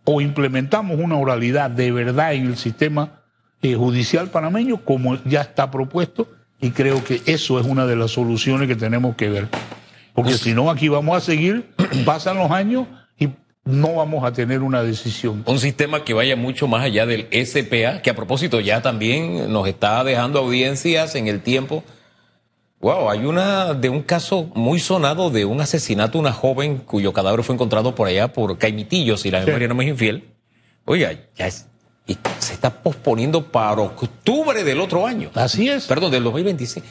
o 0.04 0.20
implementamos 0.20 1.00
una 1.00 1.16
oralidad 1.16 1.72
de 1.72 1.92
verdad 1.94 2.34
en 2.34 2.48
el 2.48 2.58
sistema 2.58 3.22
eh, 3.62 3.76
judicial 3.76 4.30
panameño 4.30 4.84
como 4.84 5.16
ya 5.24 5.42
está 5.42 5.72
propuesto 5.72 6.28
y 6.60 6.72
creo 6.72 7.04
que 7.06 7.22
eso 7.26 7.58
es 7.58 7.66
una 7.66 7.86
de 7.86 7.96
las 7.96 8.12
soluciones 8.12 8.68
que 8.68 8.76
tenemos 8.76 9.16
que 9.16 9.30
ver. 9.30 9.48
Porque 10.13 10.38
si 10.38 10.53
no, 10.53 10.70
aquí 10.70 10.89
vamos 10.89 11.17
a 11.17 11.22
seguir, 11.22 11.74
pasan 12.05 12.38
los 12.38 12.51
años 12.51 12.88
y 13.17 13.29
no 13.65 13.96
vamos 13.96 14.24
a 14.24 14.32
tener 14.32 14.62
una 14.62 14.84
decisión. 14.84 15.43
Un 15.46 15.60
sistema 15.60 16.03
que 16.03 16.13
vaya 16.13 16.36
mucho 16.36 16.67
más 16.67 16.84
allá 16.84 17.05
del 17.05 17.27
SPA, 17.32 18.01
que 18.01 18.10
a 18.10 18.15
propósito 18.15 18.60
ya 18.60 18.82
también 18.82 19.51
nos 19.51 19.67
está 19.67 20.03
dejando 20.03 20.39
audiencias 20.39 21.15
en 21.15 21.27
el 21.27 21.41
tiempo 21.41 21.84
Wow, 22.84 23.10
hay 23.10 23.24
una 23.24 23.74
de 23.75 23.88
un 23.88 24.01
caso 24.01 24.51
muy 24.55 24.77
sonado 24.77 25.29
de 25.29 25.46
un 25.46 25.62
asesinato 25.62 26.17
de 26.17 26.20
una 26.20 26.34
joven 26.34 26.79
cuyo 26.79 27.13
cadáver 27.13 27.41
fue 27.41 27.55
encontrado 27.55 27.96
por 27.96 28.10
allá 28.10 28.34
por 28.34 28.58
Caimitillo, 28.58 29.15
si 29.15 29.32
la 29.32 29.39
memoria 29.39 29.70
no 29.70 29.75
me 29.75 29.86
es 29.86 29.91
infiel. 29.91 30.34
Oiga, 30.84 31.17
ya 31.38 31.50
se 31.50 31.63
está 32.53 32.84
posponiendo 32.84 33.41
para 33.53 33.82
octubre 33.84 34.65
del 34.65 34.82
otro 34.82 35.08
año. 35.08 35.32
Así 35.34 35.70
es. 35.70 35.86
Perdón, 35.86 36.12
del 36.12 36.25
2026. 36.25 36.84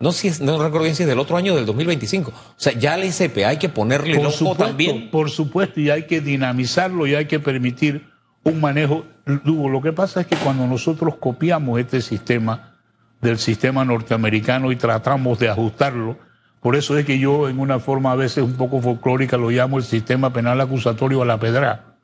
No, 0.00 0.12
si 0.12 0.28
es, 0.28 0.40
no 0.40 0.52
recuerdo 0.52 0.84
bien 0.84 0.94
si 0.94 1.02
es 1.02 1.08
del 1.08 1.18
otro 1.18 1.36
año 1.36 1.54
del 1.54 1.66
2025. 1.66 2.30
O 2.30 2.34
sea, 2.56 2.72
ya 2.72 2.94
al 2.94 3.04
ICP 3.04 3.44
hay 3.44 3.58
que 3.58 3.68
ponerle 3.68 4.18
el 4.18 4.24
ojo 4.24 4.56
también. 4.56 5.10
Por 5.10 5.30
supuesto, 5.30 5.78
y 5.78 5.90
hay 5.90 6.06
que 6.06 6.22
dinamizarlo 6.22 7.06
y 7.06 7.14
hay 7.14 7.26
que 7.26 7.38
permitir 7.38 8.08
un 8.42 8.60
manejo. 8.62 9.04
Lo 9.26 9.82
que 9.82 9.92
pasa 9.92 10.22
es 10.22 10.26
que 10.26 10.36
cuando 10.36 10.66
nosotros 10.66 11.16
copiamos 11.16 11.78
este 11.78 12.00
sistema 12.00 12.78
del 13.20 13.38
sistema 13.38 13.84
norteamericano 13.84 14.72
y 14.72 14.76
tratamos 14.76 15.38
de 15.38 15.50
ajustarlo, 15.50 16.16
por 16.60 16.76
eso 16.76 16.96
es 16.96 17.04
que 17.04 17.18
yo 17.18 17.50
en 17.50 17.60
una 17.60 17.78
forma 17.78 18.12
a 18.12 18.16
veces 18.16 18.42
un 18.42 18.54
poco 18.54 18.80
folclórica 18.80 19.36
lo 19.36 19.50
llamo 19.50 19.76
el 19.76 19.84
sistema 19.84 20.32
penal 20.32 20.62
acusatorio 20.62 21.20
a 21.20 21.26
la 21.26 21.38
pedra, 21.38 21.96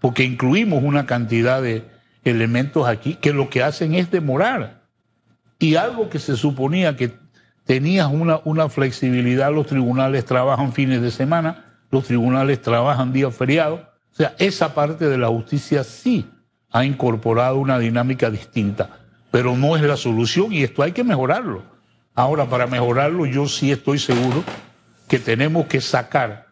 porque 0.00 0.24
incluimos 0.24 0.82
una 0.82 1.06
cantidad 1.06 1.62
de 1.62 1.84
elementos 2.24 2.88
aquí 2.88 3.14
que 3.14 3.32
lo 3.32 3.48
que 3.48 3.62
hacen 3.62 3.94
es 3.94 4.10
demorar. 4.10 4.82
Y 5.60 5.76
algo 5.76 6.10
que 6.10 6.18
se 6.18 6.36
suponía 6.36 6.96
que 6.96 7.23
tenías 7.64 8.10
una, 8.10 8.68
flexibilidad, 8.68 9.52
los 9.52 9.66
tribunales 9.66 10.24
trabajan 10.24 10.72
fines 10.72 11.00
de 11.02 11.10
semana, 11.10 11.64
los 11.90 12.04
tribunales 12.04 12.60
trabajan 12.60 13.12
días 13.12 13.34
feriados, 13.34 13.80
o 13.80 14.16
sea, 14.16 14.34
esa 14.38 14.74
parte 14.74 15.08
de 15.08 15.18
la 15.18 15.28
justicia 15.28 15.82
sí 15.82 16.28
ha 16.70 16.84
incorporado 16.84 17.58
una 17.58 17.78
dinámica 17.78 18.30
distinta, 18.30 18.90
pero 19.30 19.56
no 19.56 19.76
es 19.76 19.82
la 19.82 19.96
solución 19.96 20.52
y 20.52 20.62
esto 20.62 20.82
hay 20.82 20.92
que 20.92 21.04
mejorarlo. 21.04 21.62
Ahora, 22.14 22.46
para 22.46 22.66
mejorarlo, 22.66 23.26
yo 23.26 23.48
sí 23.48 23.72
estoy 23.72 23.98
seguro 23.98 24.44
que 25.08 25.18
tenemos 25.18 25.66
que 25.66 25.80
sacar 25.80 26.46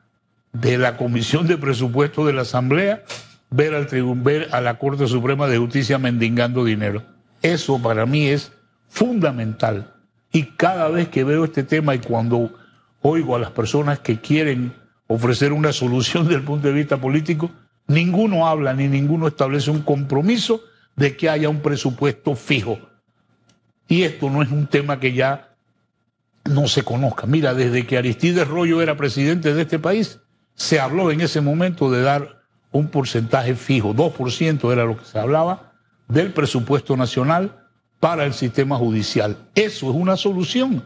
de 0.53 0.77
la 0.77 0.97
Comisión 0.97 1.47
de 1.47 1.57
Presupuesto 1.57 2.27
de 2.27 2.33
la 2.33 2.43
Asamblea, 2.43 3.05
ver 3.51 3.75
al 3.75 3.87
ver 4.17 4.49
a 4.53 4.61
la 4.61 4.79
Corte 4.79 5.07
Suprema 5.07 5.47
de 5.47 5.59
Justicia 5.59 5.99
mendigando 5.99 6.65
dinero. 6.65 7.03
Eso 7.43 7.81
para 7.81 8.07
mí 8.07 8.27
es 8.27 8.53
fundamental. 8.89 9.92
Y 10.33 10.45
cada 10.57 10.89
vez 10.89 11.09
que 11.09 11.25
veo 11.25 11.45
este 11.45 11.63
tema 11.63 11.95
y 11.95 11.99
cuando 11.99 12.51
oigo 13.03 13.37
a 13.37 13.39
las 13.39 13.51
personas 13.51 14.01
que 14.01 14.21
quieren 14.21 14.75
ofrecer 15.07 15.53
una 15.53 15.73
solución 15.73 16.25
desde 16.25 16.39
el 16.39 16.45
punto 16.45 16.69
de 16.69 16.75
vista 16.75 16.97
político, 16.97 17.51
ninguno 17.87 18.47
habla 18.47 18.73
ni 18.73 18.89
ninguno 18.89 19.29
establece 19.29 19.71
un 19.71 19.83
compromiso 19.83 20.63
de 20.97 21.17
que 21.17 21.29
haya 21.29 21.49
un 21.49 21.61
presupuesto 21.61 22.35
fijo. 22.35 22.79
Y 23.89 24.03
esto 24.03 24.31
no 24.31 24.43
es 24.43 24.51
un 24.51 24.67
tema 24.67 24.99
que 24.99 25.13
ya 25.13 25.57
no 26.45 26.67
se 26.67 26.83
conozca. 26.83 27.27
Mira, 27.27 27.55
desde 27.55 27.87
que 27.87 27.99
Aristides 27.99 28.49
Rollo 28.49 28.81
era 28.81 28.97
presidente 28.97 29.55
de 29.55 29.63
este 29.63 29.79
país, 29.79 30.21
se 30.55 30.81
habló 30.81 31.11
en 31.11 31.21
ese 31.21 31.41
momento 31.41 31.91
de 31.91 32.03
dar 32.03 32.43
un 32.71 32.89
porcentaje 32.89 33.55
fijo, 33.55 33.95
2% 33.95 34.73
era 34.73 34.85
lo 34.85 34.97
que 34.97 35.05
se 35.05 35.19
hablaba 35.19 35.73
del 36.09 36.33
presupuesto 36.33 36.97
nacional 36.97 37.62
para 38.03 38.25
el 38.25 38.35
sistema 38.35 38.77
judicial. 38.77 39.37
Eso 39.55 39.89
es 39.89 39.95
una 39.95 40.17
solución, 40.17 40.85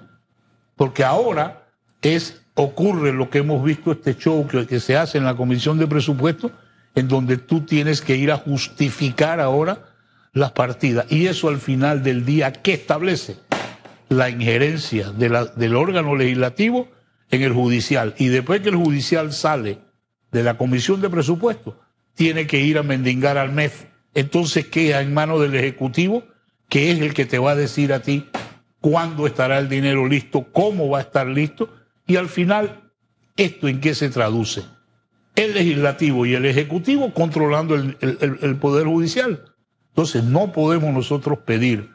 porque 0.76 1.02
ahora 1.02 1.66
es 2.02 2.42
ocurre 2.52 3.14
lo 3.14 3.30
que 3.30 3.38
hemos 3.38 3.64
visto 3.64 3.90
este 3.90 4.14
show 4.16 4.46
que, 4.46 4.80
se 4.80 4.98
hace 4.98 5.16
en 5.16 5.24
la 5.24 5.34
Comisión 5.34 5.78
de 5.78 5.86
Presupuesto, 5.86 6.52
en 6.94 7.08
donde 7.08 7.38
tú 7.38 7.62
tienes 7.62 8.02
que 8.02 8.16
ir 8.16 8.30
a 8.30 8.36
justificar 8.36 9.40
ahora 9.40 9.94
las 10.34 10.52
partidas. 10.52 11.06
Y 11.08 11.24
eso 11.24 11.48
al 11.48 11.56
final 11.56 12.02
del 12.02 12.26
día, 12.26 12.52
¿qué 12.52 12.74
establece? 12.74 13.38
la 14.10 14.28
injerencia 14.28 15.10
del 15.10 15.74
órgano 15.74 16.16
legislativo 16.16 16.88
en 17.30 17.42
el 17.42 17.52
judicial. 17.52 18.14
Y 18.18 18.28
después 18.28 18.60
que 18.60 18.68
el 18.68 18.76
judicial 18.76 19.32
sale 19.32 19.78
de 20.32 20.42
la 20.42 20.58
comisión 20.58 21.00
de 21.00 21.08
presupuesto, 21.08 21.80
tiene 22.14 22.46
que 22.46 22.60
ir 22.60 22.76
a 22.76 22.82
mendigar 22.82 23.38
al 23.38 23.52
MEF. 23.52 23.86
Entonces 24.12 24.66
queda 24.66 25.00
en 25.00 25.14
manos 25.14 25.40
del 25.40 25.54
Ejecutivo, 25.54 26.22
que 26.68 26.90
es 26.90 27.00
el 27.00 27.14
que 27.14 27.26
te 27.26 27.38
va 27.38 27.52
a 27.52 27.56
decir 27.56 27.92
a 27.92 28.00
ti 28.00 28.28
cuándo 28.80 29.26
estará 29.26 29.58
el 29.58 29.68
dinero 29.68 30.06
listo, 30.06 30.46
cómo 30.52 30.88
va 30.88 30.98
a 30.98 31.02
estar 31.02 31.26
listo. 31.26 31.74
Y 32.06 32.16
al 32.16 32.28
final, 32.28 32.90
¿esto 33.36 33.68
en 33.68 33.80
qué 33.80 33.94
se 33.94 34.10
traduce? 34.10 34.64
El 35.34 35.54
legislativo 35.54 36.24
y 36.26 36.34
el 36.34 36.46
ejecutivo 36.46 37.12
controlando 37.12 37.74
el, 37.74 37.96
el 38.00 38.56
poder 38.56 38.86
judicial. 38.86 39.44
Entonces 39.88 40.24
no 40.24 40.52
podemos 40.52 40.92
nosotros 40.92 41.38
pedir 41.40 41.90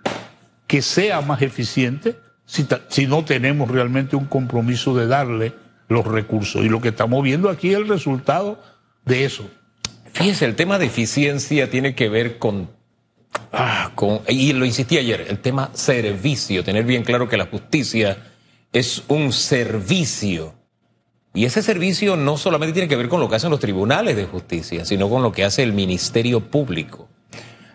que 0.67 0.81
sea 0.81 1.21
más 1.21 1.41
eficiente 1.41 2.15
si, 2.45 2.67
si 2.87 3.07
no 3.07 3.23
tenemos 3.23 3.69
realmente 3.69 4.15
un 4.15 4.25
compromiso 4.25 4.95
de 4.95 5.07
darle 5.07 5.53
los 5.87 6.05
recursos. 6.05 6.63
Y 6.63 6.69
lo 6.69 6.81
que 6.81 6.89
estamos 6.89 7.23
viendo 7.23 7.49
aquí 7.49 7.71
es 7.71 7.77
el 7.77 7.87
resultado 7.87 8.61
de 9.05 9.25
eso. 9.25 9.49
Fíjese, 10.13 10.45
el 10.45 10.55
tema 10.55 10.79
de 10.79 10.85
eficiencia 10.85 11.69
tiene 11.69 11.95
que 11.95 12.09
ver 12.09 12.37
con, 12.39 12.69
ah, 13.51 13.91
y 14.27 14.53
lo 14.53 14.65
insistí 14.65 14.97
ayer, 14.97 15.25
el 15.29 15.39
tema 15.39 15.69
servicio, 15.73 16.63
tener 16.63 16.85
bien 16.85 17.03
claro 17.03 17.27
que 17.27 17.37
la 17.37 17.45
justicia 17.45 18.17
es 18.73 19.03
un 19.07 19.31
servicio. 19.31 20.55
Y 21.33 21.45
ese 21.45 21.61
servicio 21.61 22.17
no 22.17 22.37
solamente 22.37 22.73
tiene 22.73 22.89
que 22.89 22.97
ver 22.97 23.07
con 23.07 23.21
lo 23.21 23.29
que 23.29 23.35
hacen 23.35 23.51
los 23.51 23.59
tribunales 23.59 24.15
de 24.15 24.25
justicia, 24.25 24.83
sino 24.85 25.09
con 25.09 25.23
lo 25.23 25.31
que 25.31 25.45
hace 25.45 25.63
el 25.63 25.73
Ministerio 25.73 26.41
Público. 26.51 27.07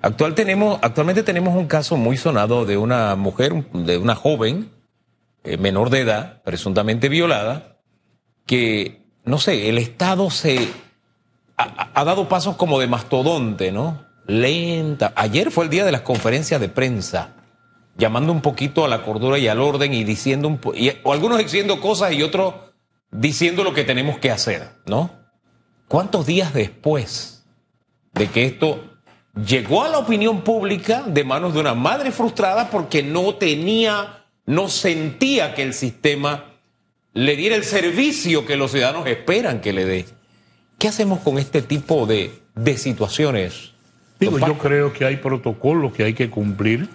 Actual 0.02 0.34
tenemos, 0.34 0.78
actualmente 0.82 1.22
tenemos 1.22 1.56
un 1.56 1.66
caso 1.66 1.96
muy 1.96 2.16
sonado 2.16 2.66
de 2.66 2.76
una 2.76 3.16
mujer, 3.16 3.70
de 3.72 3.96
una 3.96 4.14
joven 4.14 4.70
eh, 5.42 5.56
menor 5.56 5.90
de 5.90 6.00
edad, 6.00 6.42
presuntamente 6.42 7.08
violada, 7.08 7.78
que, 8.46 9.06
no 9.24 9.38
sé, 9.38 9.68
el 9.68 9.78
Estado 9.78 10.30
se 10.30 10.68
ha, 11.56 12.04
dado 12.04 12.28
pasos 12.28 12.56
como 12.56 12.78
de 12.78 12.86
mastodonte, 12.86 13.72
¿no? 13.72 14.05
Lenta. 14.26 15.12
Ayer 15.16 15.50
fue 15.50 15.64
el 15.64 15.70
día 15.70 15.84
de 15.84 15.92
las 15.92 16.02
conferencias 16.02 16.60
de 16.60 16.68
prensa, 16.68 17.34
llamando 17.96 18.32
un 18.32 18.42
poquito 18.42 18.84
a 18.84 18.88
la 18.88 19.02
cordura 19.02 19.38
y 19.38 19.48
al 19.48 19.60
orden 19.60 19.94
y 19.94 20.04
diciendo, 20.04 20.48
un 20.48 20.60
y, 20.74 20.92
o 21.02 21.12
algunos 21.12 21.38
diciendo 21.38 21.80
cosas 21.80 22.12
y 22.12 22.22
otros 22.22 22.54
diciendo 23.10 23.64
lo 23.64 23.72
que 23.72 23.84
tenemos 23.84 24.18
que 24.18 24.30
hacer, 24.30 24.68
¿no? 24.86 25.10
¿Cuántos 25.88 26.26
días 26.26 26.52
después 26.52 27.44
de 28.12 28.28
que 28.28 28.46
esto 28.46 28.98
llegó 29.46 29.84
a 29.84 29.88
la 29.88 29.98
opinión 29.98 30.42
pública 30.42 31.02
de 31.06 31.22
manos 31.22 31.54
de 31.54 31.60
una 31.60 31.74
madre 31.74 32.10
frustrada 32.10 32.70
porque 32.70 33.02
no 33.02 33.36
tenía, 33.36 34.24
no 34.46 34.68
sentía 34.68 35.54
que 35.54 35.62
el 35.62 35.74
sistema 35.74 36.56
le 37.12 37.36
diera 37.36 37.54
el 37.56 37.64
servicio 37.64 38.44
que 38.44 38.56
los 38.56 38.72
ciudadanos 38.72 39.06
esperan 39.06 39.60
que 39.60 39.72
le 39.72 39.84
dé. 39.84 40.06
¿Qué 40.78 40.88
hacemos 40.88 41.20
con 41.20 41.38
este 41.38 41.62
tipo 41.62 42.06
de, 42.06 42.42
de 42.54 42.76
situaciones? 42.76 43.75
Digo, 44.18 44.38
yo 44.38 44.56
creo 44.58 44.92
que 44.92 45.04
hay 45.04 45.16
protocolos 45.16 45.92
que 45.92 46.04
hay 46.04 46.14
que 46.14 46.30
cumplir. 46.30 46.88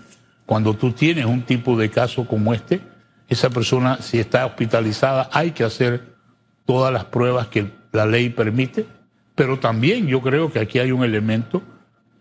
Cuando 0.46 0.76
tú 0.76 0.92
tienes 0.92 1.26
un 1.26 1.44
tipo 1.44 1.78
de 1.78 1.90
caso 1.90 2.28
como 2.28 2.54
este, 2.54 2.82
esa 3.30 3.50
persona, 3.50 4.02
si 4.02 4.20
está 4.20 4.46
hospitalizada, 4.46 5.30
hay 5.32 5.52
que 5.52 5.64
hacer 5.64 6.16
todas 6.66 6.92
las 6.92 7.06
pruebas 7.06 7.48
que 7.48 7.72
la 7.92 8.06
ley 8.06 8.30
permite. 8.30 8.86
Pero 9.36 9.60
también 9.60 10.08
yo 10.08 10.22
creo 10.22 10.52
que 10.52 10.60
aquí 10.60 10.80
hay 10.80 10.92
un 10.92 11.04
elemento 11.04 11.62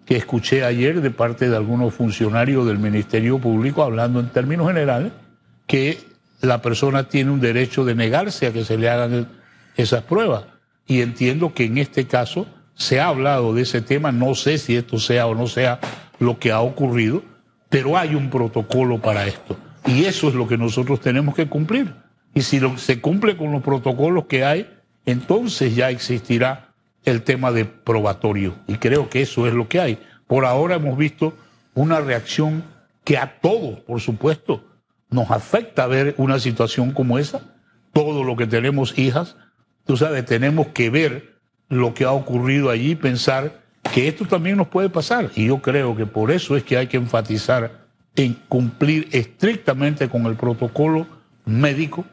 que 0.06 0.16
escuché 0.16 0.64
ayer 0.64 1.00
de 1.00 1.10
parte 1.10 1.48
de 1.48 1.56
algunos 1.56 1.94
funcionarios 1.94 2.66
del 2.66 2.78
Ministerio 2.78 3.38
Público 3.38 3.82
hablando 3.82 4.20
en 4.20 4.28
términos 4.28 4.66
generales 4.68 5.12
que 5.66 5.98
la 6.40 6.62
persona 6.62 7.04
tiene 7.04 7.30
un 7.30 7.40
derecho 7.40 7.84
de 7.84 7.94
negarse 7.94 8.46
a 8.46 8.52
que 8.52 8.64
se 8.64 8.76
le 8.76 8.88
hagan 8.88 9.28
esas 9.76 10.02
pruebas. 10.02 10.44
Y 10.86 11.02
entiendo 11.02 11.54
que 11.54 11.64
en 11.64 11.78
este 11.78 12.06
caso 12.06 12.46
se 12.80 12.98
ha 12.98 13.08
hablado 13.08 13.52
de 13.52 13.60
ese 13.62 13.82
tema, 13.82 14.10
no 14.10 14.34
sé 14.34 14.56
si 14.56 14.74
esto 14.74 14.98
sea 14.98 15.26
o 15.26 15.34
no 15.34 15.46
sea 15.46 15.80
lo 16.18 16.38
que 16.38 16.50
ha 16.50 16.62
ocurrido, 16.62 17.22
pero 17.68 17.98
hay 17.98 18.14
un 18.14 18.30
protocolo 18.30 18.98
para 19.02 19.26
esto. 19.26 19.54
Y 19.86 20.06
eso 20.06 20.28
es 20.28 20.34
lo 20.34 20.48
que 20.48 20.56
nosotros 20.56 20.98
tenemos 20.98 21.34
que 21.34 21.46
cumplir. 21.46 21.92
Y 22.34 22.40
si 22.40 22.58
se 22.78 23.02
cumple 23.02 23.36
con 23.36 23.52
los 23.52 23.62
protocolos 23.62 24.24
que 24.24 24.46
hay, 24.46 24.70
entonces 25.04 25.76
ya 25.76 25.90
existirá 25.90 26.72
el 27.04 27.22
tema 27.22 27.52
de 27.52 27.66
probatorio. 27.66 28.56
Y 28.66 28.76
creo 28.76 29.10
que 29.10 29.20
eso 29.20 29.46
es 29.46 29.52
lo 29.52 29.68
que 29.68 29.78
hay. 29.78 29.98
Por 30.26 30.46
ahora 30.46 30.76
hemos 30.76 30.96
visto 30.96 31.34
una 31.74 32.00
reacción 32.00 32.64
que 33.04 33.18
a 33.18 33.40
todos, 33.40 33.80
por 33.80 34.00
supuesto, 34.00 34.64
nos 35.10 35.30
afecta 35.30 35.86
ver 35.86 36.14
una 36.16 36.38
situación 36.38 36.92
como 36.92 37.18
esa. 37.18 37.42
Todo 37.92 38.24
lo 38.24 38.36
que 38.36 38.46
tenemos 38.46 38.98
hijas, 38.98 39.36
tú 39.84 39.98
sabes, 39.98 40.24
tenemos 40.24 40.68
que 40.68 40.88
ver 40.88 41.39
lo 41.70 41.94
que 41.94 42.04
ha 42.04 42.12
ocurrido 42.12 42.68
allí, 42.68 42.94
pensar 42.96 43.62
que 43.94 44.08
esto 44.08 44.26
también 44.26 44.58
nos 44.58 44.68
puede 44.68 44.90
pasar. 44.90 45.30
Y 45.34 45.46
yo 45.46 45.62
creo 45.62 45.96
que 45.96 46.04
por 46.04 46.30
eso 46.30 46.56
es 46.56 46.64
que 46.64 46.76
hay 46.76 46.88
que 46.88 46.98
enfatizar 46.98 47.86
en 48.16 48.34
cumplir 48.48 49.08
estrictamente 49.12 50.08
con 50.08 50.26
el 50.26 50.34
protocolo 50.34 51.06
médico. 51.46 52.04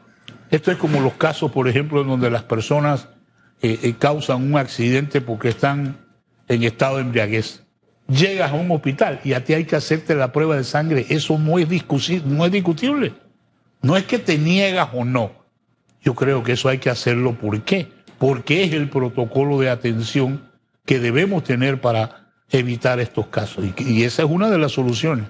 Esto 0.50 0.70
es 0.70 0.78
como 0.78 1.00
los 1.00 1.14
casos, 1.14 1.52
por 1.52 1.68
ejemplo, 1.68 2.00
en 2.00 2.08
donde 2.08 2.30
las 2.30 2.44
personas 2.44 3.08
eh, 3.60 3.78
eh, 3.82 3.94
causan 3.98 4.42
un 4.42 4.56
accidente 4.56 5.20
porque 5.20 5.48
están 5.48 5.98
en 6.46 6.62
estado 6.62 6.96
de 6.96 7.02
embriaguez. 7.02 7.64
Llegas 8.08 8.52
a 8.52 8.54
un 8.54 8.70
hospital 8.70 9.20
y 9.24 9.34
a 9.34 9.44
ti 9.44 9.52
hay 9.52 9.64
que 9.64 9.76
hacerte 9.76 10.14
la 10.14 10.32
prueba 10.32 10.56
de 10.56 10.64
sangre. 10.64 11.04
Eso 11.10 11.38
no 11.38 11.58
es, 11.58 11.68
no 12.24 12.46
es 12.46 12.52
discutible. 12.52 13.12
No 13.82 13.96
es 13.96 14.04
que 14.04 14.18
te 14.18 14.38
niegas 14.38 14.88
o 14.94 15.04
no. 15.04 15.32
Yo 16.02 16.14
creo 16.14 16.42
que 16.42 16.52
eso 16.52 16.68
hay 16.68 16.78
que 16.78 16.90
hacerlo. 16.90 17.34
¿Por 17.34 17.60
qué? 17.62 17.97
Porque 18.18 18.64
es 18.64 18.72
el 18.72 18.90
protocolo 18.90 19.58
de 19.60 19.70
atención 19.70 20.50
que 20.84 20.98
debemos 20.98 21.44
tener 21.44 21.80
para 21.80 22.30
evitar 22.50 22.98
estos 23.00 23.26
casos. 23.26 23.64
Y, 23.78 24.04
esa 24.04 24.22
es 24.22 24.28
una 24.30 24.50
de 24.50 24.58
las 24.58 24.72
soluciones. 24.72 25.26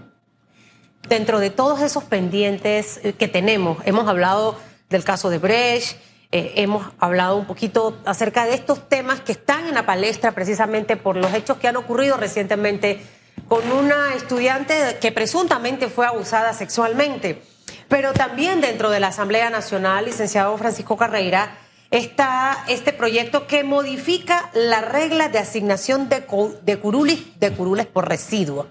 dentro 1.09 1.40
de 1.40 1.50
todos 1.50 1.80
esos 1.80 2.04
pendientes 2.04 3.00
eh, 3.02 3.12
que 3.14 3.28
tenemos, 3.28 3.78
hemos 3.87 4.07
hablado 4.09 4.59
del 4.90 5.04
caso 5.04 5.30
de 5.30 5.38
Brecht, 5.38 5.97
eh, 6.30 6.52
hemos 6.57 6.87
hablado 6.99 7.37
un 7.37 7.47
poquito 7.47 7.97
acerca 8.04 8.45
de 8.45 8.52
estos 8.52 8.87
temas 8.88 9.23
que 9.23 9.33
están 9.33 9.66
en 9.66 9.75
la 9.75 9.87
palestra 9.87 10.33
precisamente 10.33 10.97
por 10.97 11.16
los 11.16 11.33
hechos 11.33 11.57
que 11.57 11.68
han 11.68 11.76
ocurrido 11.76 12.18
recientemente 12.18 13.00
con 13.49 13.71
una 13.73 14.14
estudiante 14.14 14.99
que 15.00 15.11
presuntamente 15.11 15.88
fue 15.88 16.07
abusada 16.07 16.52
sexualmente. 16.52 17.42
Pero 17.88 18.12
también 18.12 18.61
dentro 18.61 18.90
de 18.90 19.00
la 19.00 19.09
Asamblea 19.09 19.49
Nacional, 19.49 20.04
licenciado 20.04 20.57
Francisco 20.59 20.99
Carreira, 20.99 21.57
está 21.90 22.64
este 22.68 22.92
proyecto 22.92 23.47
que 23.47 23.64
modifica 23.64 24.50
las 24.54 24.87
reglas 24.87 25.33
de 25.33 25.38
asignación 25.38 26.09
de, 26.09 26.25
de, 26.62 26.78
curules, 26.78 27.40
de 27.40 27.52
curules 27.52 27.87
por 27.87 28.09
residuo. 28.09 28.66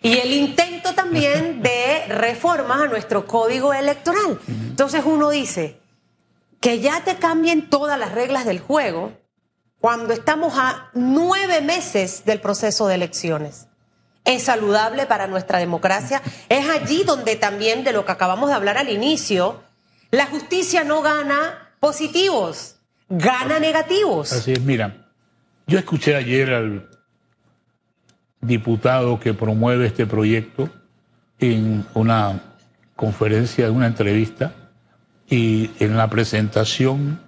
Y 0.00 0.18
el 0.18 0.32
intento 0.32 0.94
también 0.94 1.62
de 1.62 2.06
reformas 2.08 2.82
a 2.82 2.86
nuestro 2.86 3.26
código 3.26 3.72
electoral. 3.72 4.38
Entonces 4.46 5.02
uno 5.04 5.30
dice 5.30 5.80
que 6.60 6.80
ya 6.80 7.02
te 7.04 7.16
cambien 7.16 7.68
todas 7.68 7.98
las 7.98 8.12
reglas 8.12 8.44
del 8.44 8.60
juego 8.60 9.12
cuando 9.80 10.12
estamos 10.12 10.54
a 10.56 10.90
nueve 10.94 11.60
meses 11.60 12.24
del 12.24 12.40
proceso 12.40 12.86
de 12.88 12.96
elecciones 12.96 13.68
es 14.28 14.42
saludable 14.42 15.06
para 15.06 15.26
nuestra 15.26 15.58
democracia. 15.58 16.22
Es 16.48 16.68
allí 16.68 17.02
donde 17.04 17.36
también, 17.36 17.82
de 17.84 17.92
lo 17.92 18.04
que 18.04 18.12
acabamos 18.12 18.48
de 18.48 18.54
hablar 18.54 18.78
al 18.78 18.90
inicio, 18.90 19.62
la 20.10 20.26
justicia 20.26 20.84
no 20.84 21.02
gana 21.02 21.67
positivos, 21.80 22.76
gana 23.08 23.58
negativos. 23.58 24.32
Así 24.32 24.52
es, 24.52 24.60
mira, 24.60 25.08
yo 25.66 25.78
escuché 25.78 26.16
ayer 26.16 26.52
al 26.52 26.88
diputado 28.40 29.18
que 29.18 29.34
promueve 29.34 29.86
este 29.86 30.06
proyecto 30.06 30.70
en 31.38 31.84
una 31.94 32.40
conferencia, 32.96 33.66
en 33.66 33.76
una 33.76 33.86
entrevista, 33.86 34.52
y 35.30 35.70
en 35.78 35.96
la 35.96 36.08
presentación, 36.08 37.20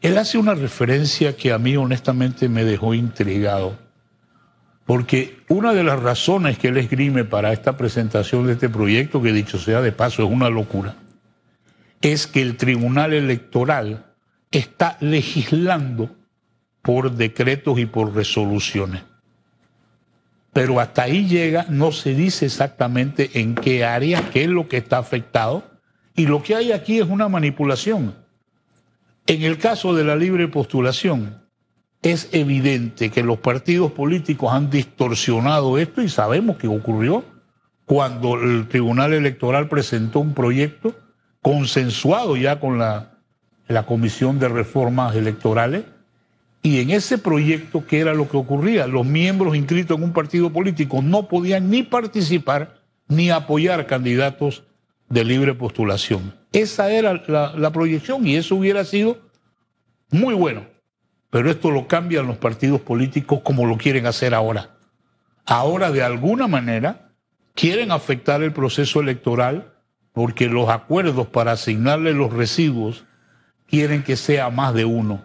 él 0.00 0.18
hace 0.18 0.38
una 0.38 0.54
referencia 0.54 1.36
que 1.36 1.52
a 1.52 1.58
mí 1.58 1.76
honestamente 1.76 2.48
me 2.48 2.64
dejó 2.64 2.94
intrigado. 2.94 3.76
Porque 4.86 5.38
una 5.48 5.72
de 5.72 5.84
las 5.84 6.00
razones 6.00 6.58
que 6.58 6.68
él 6.68 6.76
esgrime 6.76 7.24
para 7.24 7.52
esta 7.52 7.76
presentación 7.76 8.46
de 8.46 8.54
este 8.54 8.68
proyecto, 8.68 9.22
que 9.22 9.32
dicho 9.32 9.58
sea 9.58 9.80
de 9.80 9.92
paso 9.92 10.22
es 10.24 10.30
una 10.30 10.50
locura, 10.50 10.96
es 12.02 12.26
que 12.26 12.42
el 12.42 12.56
Tribunal 12.56 13.12
Electoral 13.12 14.06
está 14.50 14.98
legislando 15.00 16.10
por 16.82 17.12
decretos 17.12 17.78
y 17.78 17.86
por 17.86 18.12
resoluciones. 18.14 19.02
Pero 20.52 20.80
hasta 20.80 21.04
ahí 21.04 21.26
llega, 21.26 21.64
no 21.70 21.92
se 21.92 22.14
dice 22.14 22.46
exactamente 22.46 23.40
en 23.40 23.54
qué 23.54 23.84
área, 23.84 24.30
qué 24.30 24.44
es 24.44 24.50
lo 24.50 24.68
que 24.68 24.76
está 24.78 24.98
afectado, 24.98 25.64
y 26.14 26.26
lo 26.26 26.42
que 26.42 26.56
hay 26.56 26.72
aquí 26.72 26.98
es 26.98 27.08
una 27.08 27.28
manipulación. 27.28 28.14
En 29.26 29.42
el 29.42 29.56
caso 29.56 29.94
de 29.94 30.04
la 30.04 30.16
libre 30.16 30.48
postulación, 30.48 31.40
es 32.02 32.28
evidente 32.32 33.10
que 33.10 33.22
los 33.22 33.38
partidos 33.38 33.92
políticos 33.92 34.52
han 34.52 34.68
distorsionado 34.68 35.78
esto 35.78 36.02
y 36.02 36.08
sabemos 36.08 36.56
que 36.56 36.66
ocurrió 36.66 37.24
cuando 37.86 38.34
el 38.34 38.66
Tribunal 38.66 39.12
Electoral 39.12 39.68
presentó 39.68 40.18
un 40.18 40.34
proyecto 40.34 40.94
consensuado 41.42 42.36
ya 42.36 42.58
con 42.60 42.78
la, 42.78 43.08
Comisión 43.86 44.38
de 44.38 44.48
Reformas 44.48 45.16
Electorales 45.16 45.84
y 46.62 46.80
en 46.80 46.90
ese 46.90 47.16
proyecto, 47.16 47.86
¿qué 47.86 48.00
era 48.00 48.12
lo 48.12 48.28
que 48.28 48.36
ocurría? 48.36 48.86
Los 48.86 49.06
miembros 49.06 49.56
inscritos 49.56 49.96
en 49.96 50.04
un 50.04 50.12
partido 50.12 50.50
político 50.50 51.00
no 51.00 51.26
podían 51.26 51.70
ni 51.70 51.82
participar 51.82 52.82
ni 53.08 53.30
apoyar 53.30 53.86
candidatos 53.86 54.64
de 55.08 55.24
libre 55.24 55.54
postulación. 55.54 56.34
Esa 56.52 56.92
era 56.92 57.14
la 57.56 57.72
proyección 57.72 58.26
y 58.26 58.36
eso 58.36 58.56
hubiera 58.56 58.84
sido 58.84 59.18
muy 60.10 60.34
bueno. 60.34 60.66
Pero 61.30 61.50
esto 61.50 61.70
lo 61.70 61.88
cambian 61.88 62.26
los 62.26 62.36
partidos 62.36 62.82
políticos 62.82 63.40
como 63.42 63.64
lo 63.64 63.78
quieren 63.78 64.04
hacer 64.04 64.34
ahora. 64.34 64.76
Ahora, 65.46 65.90
de 65.90 66.02
alguna 66.02 66.46
manera, 66.46 67.10
quieren 67.54 67.90
afectar 67.90 68.42
el 68.42 68.52
proceso 68.52 69.00
electoral 69.00 69.72
porque 70.12 70.48
los 70.48 70.68
acuerdos 70.68 71.26
para 71.26 71.52
asignarle 71.52 72.12
los 72.12 72.32
residuos 72.32 73.04
quieren 73.66 74.02
que 74.02 74.16
sea 74.16 74.50
más 74.50 74.74
de 74.74 74.84
uno. 74.84 75.22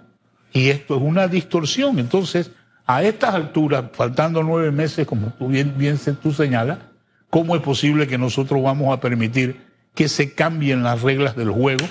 Y 0.53 0.69
esto 0.69 0.95
es 0.95 1.01
una 1.01 1.27
distorsión. 1.27 1.99
Entonces, 1.99 2.51
a 2.85 3.03
estas 3.03 3.35
alturas, 3.35 3.85
faltando 3.93 4.41
nueve 4.43 4.71
meses, 4.71 5.05
como 5.05 5.33
tú 5.33 5.49
bien, 5.49 5.73
bien 5.77 5.97
tú 6.21 6.31
señalas, 6.31 6.79
¿cómo 7.29 7.55
es 7.55 7.61
posible 7.61 8.07
que 8.07 8.17
nosotros 8.17 8.63
vamos 8.63 8.93
a 8.93 9.01
permitir 9.01 9.67
que 9.93 10.07
se 10.07 10.33
cambien 10.33 10.83
las 10.83 11.01
reglas 11.01 11.35
del 11.35 11.51
juego 11.51 11.85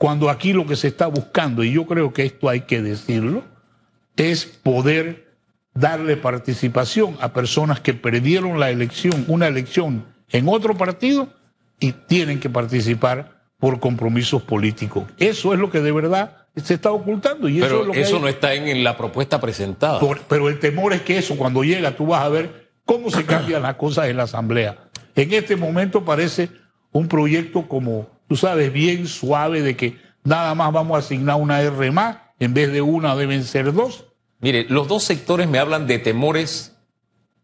cuando 0.00 0.30
aquí 0.30 0.54
lo 0.54 0.66
que 0.66 0.76
se 0.76 0.88
está 0.88 1.08
buscando, 1.08 1.62
y 1.62 1.72
yo 1.72 1.86
creo 1.86 2.14
que 2.14 2.24
esto 2.24 2.48
hay 2.48 2.62
que 2.62 2.80
decirlo, 2.80 3.44
es 4.16 4.46
poder 4.46 5.28
darle 5.74 6.16
participación 6.16 7.18
a 7.20 7.34
personas 7.34 7.80
que 7.80 7.92
perdieron 7.92 8.58
la 8.58 8.70
elección, 8.70 9.26
una 9.28 9.46
elección 9.46 10.06
en 10.30 10.48
otro 10.48 10.74
partido 10.74 11.28
y 11.80 11.92
tienen 11.92 12.38
que 12.38 12.50
participar 12.50 13.40
por 13.58 13.80
compromisos 13.80 14.42
políticos. 14.42 15.04
Eso 15.18 15.52
es 15.52 15.58
lo 15.58 15.70
que 15.70 15.80
de 15.80 15.92
verdad 15.92 16.36
se 16.56 16.74
está 16.74 16.92
ocultando. 16.92 17.48
Y 17.48 17.60
pero 17.60 17.82
eso, 17.82 17.92
eso 17.92 18.18
no 18.18 18.28
está 18.28 18.54
en 18.54 18.84
la 18.84 18.96
propuesta 18.96 19.40
presentada. 19.40 20.00
pero 20.28 20.48
el 20.48 20.58
temor 20.60 20.92
es 20.92 21.02
que 21.02 21.18
eso, 21.18 21.36
cuando 21.36 21.64
llega, 21.64 21.96
tú 21.96 22.06
vas 22.06 22.22
a 22.22 22.28
ver 22.28 22.70
cómo 22.84 23.10
se 23.10 23.24
cambian 23.24 23.62
las 23.62 23.74
cosas 23.74 24.08
en 24.08 24.16
la 24.16 24.24
Asamblea. 24.24 24.90
En 25.14 25.32
este 25.32 25.56
momento 25.56 26.04
parece 26.04 26.50
un 26.92 27.08
proyecto 27.08 27.68
como, 27.68 28.08
tú 28.28 28.36
sabes, 28.36 28.72
bien 28.72 29.06
suave 29.06 29.62
de 29.62 29.76
que 29.76 29.96
nada 30.24 30.54
más 30.54 30.72
vamos 30.72 30.96
a 30.96 30.98
asignar 30.98 31.36
una 31.36 31.60
R 31.60 31.90
más 31.90 32.16
en 32.38 32.54
vez 32.54 32.72
de 32.72 32.80
una 32.80 33.14
deben 33.16 33.44
ser 33.44 33.72
dos. 33.72 34.06
Mire, 34.40 34.66
los 34.68 34.88
dos 34.88 35.04
sectores 35.04 35.48
me 35.48 35.58
hablan 35.58 35.86
de 35.86 35.98
temores 35.98 36.76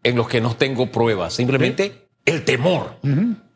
en 0.03 0.17
los 0.17 0.29
que 0.29 0.41
no 0.41 0.57
tengo 0.57 0.91
pruebas, 0.91 1.35
simplemente 1.35 2.09
el 2.25 2.45
temor. 2.45 2.99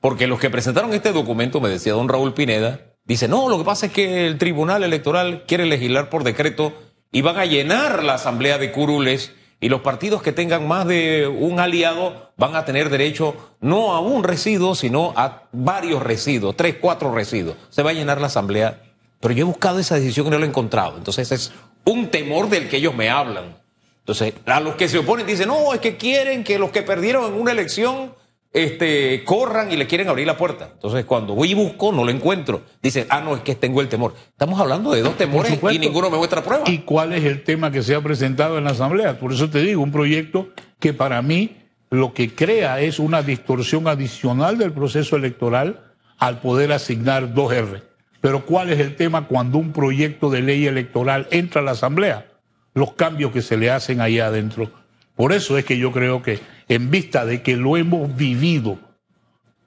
Porque 0.00 0.26
los 0.26 0.38
que 0.38 0.50
presentaron 0.50 0.94
este 0.94 1.12
documento, 1.12 1.60
me 1.60 1.68
decía 1.68 1.92
don 1.92 2.08
Raúl 2.08 2.34
Pineda, 2.34 2.80
dice, 3.04 3.28
no, 3.28 3.48
lo 3.48 3.58
que 3.58 3.64
pasa 3.64 3.86
es 3.86 3.92
que 3.92 4.26
el 4.26 4.38
Tribunal 4.38 4.82
Electoral 4.82 5.44
quiere 5.46 5.66
legislar 5.66 6.08
por 6.08 6.24
decreto 6.24 6.72
y 7.12 7.22
van 7.22 7.36
a 7.36 7.44
llenar 7.44 8.02
la 8.02 8.14
Asamblea 8.14 8.58
de 8.58 8.72
curules 8.72 9.32
y 9.60 9.68
los 9.68 9.82
partidos 9.82 10.22
que 10.22 10.32
tengan 10.32 10.66
más 10.66 10.86
de 10.86 11.26
un 11.26 11.60
aliado 11.60 12.32
van 12.36 12.56
a 12.56 12.64
tener 12.64 12.88
derecho 12.88 13.36
no 13.60 13.92
a 13.92 14.00
un 14.00 14.24
residuo, 14.24 14.74
sino 14.74 15.12
a 15.16 15.48
varios 15.52 16.02
residuos, 16.02 16.56
tres, 16.56 16.76
cuatro 16.80 17.14
residuos. 17.14 17.56
Se 17.68 17.82
va 17.82 17.90
a 17.90 17.94
llenar 17.94 18.20
la 18.20 18.28
Asamblea 18.28 18.80
pero 19.20 19.34
yo 19.34 19.42
he 19.42 19.44
buscado 19.44 19.78
esa 19.78 19.96
decisión 19.96 20.26
y 20.26 20.30
no 20.30 20.38
la 20.38 20.46
he 20.46 20.48
encontrado. 20.48 20.96
Entonces 20.96 21.30
es 21.30 21.52
un 21.84 22.10
temor 22.10 22.48
del 22.48 22.68
que 22.68 22.78
ellos 22.78 22.94
me 22.94 23.10
hablan. 23.10 23.58
Entonces, 23.98 24.32
a 24.46 24.60
los 24.60 24.74
que 24.74 24.88
se 24.88 24.98
oponen 24.98 25.26
dicen, 25.26 25.48
no, 25.48 25.72
es 25.74 25.80
que 25.80 25.96
quieren 25.96 26.42
que 26.42 26.58
los 26.58 26.70
que 26.70 26.82
perdieron 26.82 27.32
en 27.32 27.40
una 27.40 27.52
elección 27.52 28.14
este, 28.52 29.22
corran 29.24 29.70
y 29.70 29.76
le 29.76 29.86
quieren 29.86 30.08
abrir 30.08 30.26
la 30.26 30.36
puerta. 30.36 30.70
Entonces, 30.72 31.04
cuando 31.04 31.34
voy 31.34 31.52
y 31.52 31.54
busco, 31.54 31.92
no 31.92 32.04
lo 32.04 32.10
encuentro. 32.10 32.62
Dicen, 32.82 33.06
ah, 33.08 33.20
no, 33.20 33.36
es 33.36 33.42
que 33.42 33.54
tengo 33.54 33.80
el 33.80 33.88
temor. 33.88 34.14
Estamos 34.30 34.58
hablando 34.60 34.90
de 34.92 35.02
dos 35.02 35.16
temores 35.16 35.58
y 35.70 35.78
ninguno 35.78 36.10
me 36.10 36.16
muestra 36.16 36.42
prueba. 36.42 36.64
¿Y 36.66 36.78
cuál 36.78 37.12
es 37.12 37.24
el 37.24 37.44
tema 37.44 37.70
que 37.70 37.82
se 37.82 37.94
ha 37.94 38.00
presentado 38.00 38.58
en 38.58 38.64
la 38.64 38.70
Asamblea? 38.70 39.18
Por 39.18 39.32
eso 39.32 39.48
te 39.48 39.60
digo, 39.60 39.82
un 39.82 39.92
proyecto 39.92 40.48
que 40.78 40.92
para 40.92 41.22
mí 41.22 41.56
lo 41.90 42.12
que 42.12 42.34
crea 42.34 42.80
es 42.80 42.98
una 42.98 43.22
distorsión 43.22 43.88
adicional 43.88 44.58
del 44.58 44.72
proceso 44.72 45.16
electoral 45.16 45.92
al 46.18 46.40
poder 46.40 46.72
asignar 46.72 47.34
dos 47.34 47.52
R. 47.52 47.82
Pero 48.20 48.44
¿cuál 48.44 48.70
es 48.70 48.80
el 48.80 48.96
tema 48.96 49.26
cuando 49.26 49.58
un 49.58 49.72
proyecto 49.72 50.28
de 50.28 50.42
ley 50.42 50.66
electoral 50.66 51.26
entra 51.30 51.62
a 51.62 51.64
la 51.64 51.70
Asamblea? 51.72 52.26
Los 52.74 52.92
cambios 52.92 53.32
que 53.32 53.42
se 53.42 53.56
le 53.56 53.70
hacen 53.70 54.00
ahí 54.00 54.20
adentro. 54.20 54.70
Por 55.16 55.32
eso 55.32 55.58
es 55.58 55.64
que 55.64 55.78
yo 55.78 55.92
creo 55.92 56.22
que 56.22 56.38
en 56.70 56.88
vista 56.88 57.26
de 57.26 57.42
que 57.42 57.56
lo 57.56 57.76
hemos 57.76 58.14
vivido 58.16 58.78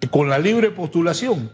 con 0.10 0.30
la 0.30 0.40
libre 0.40 0.72
postulación, 0.72 1.52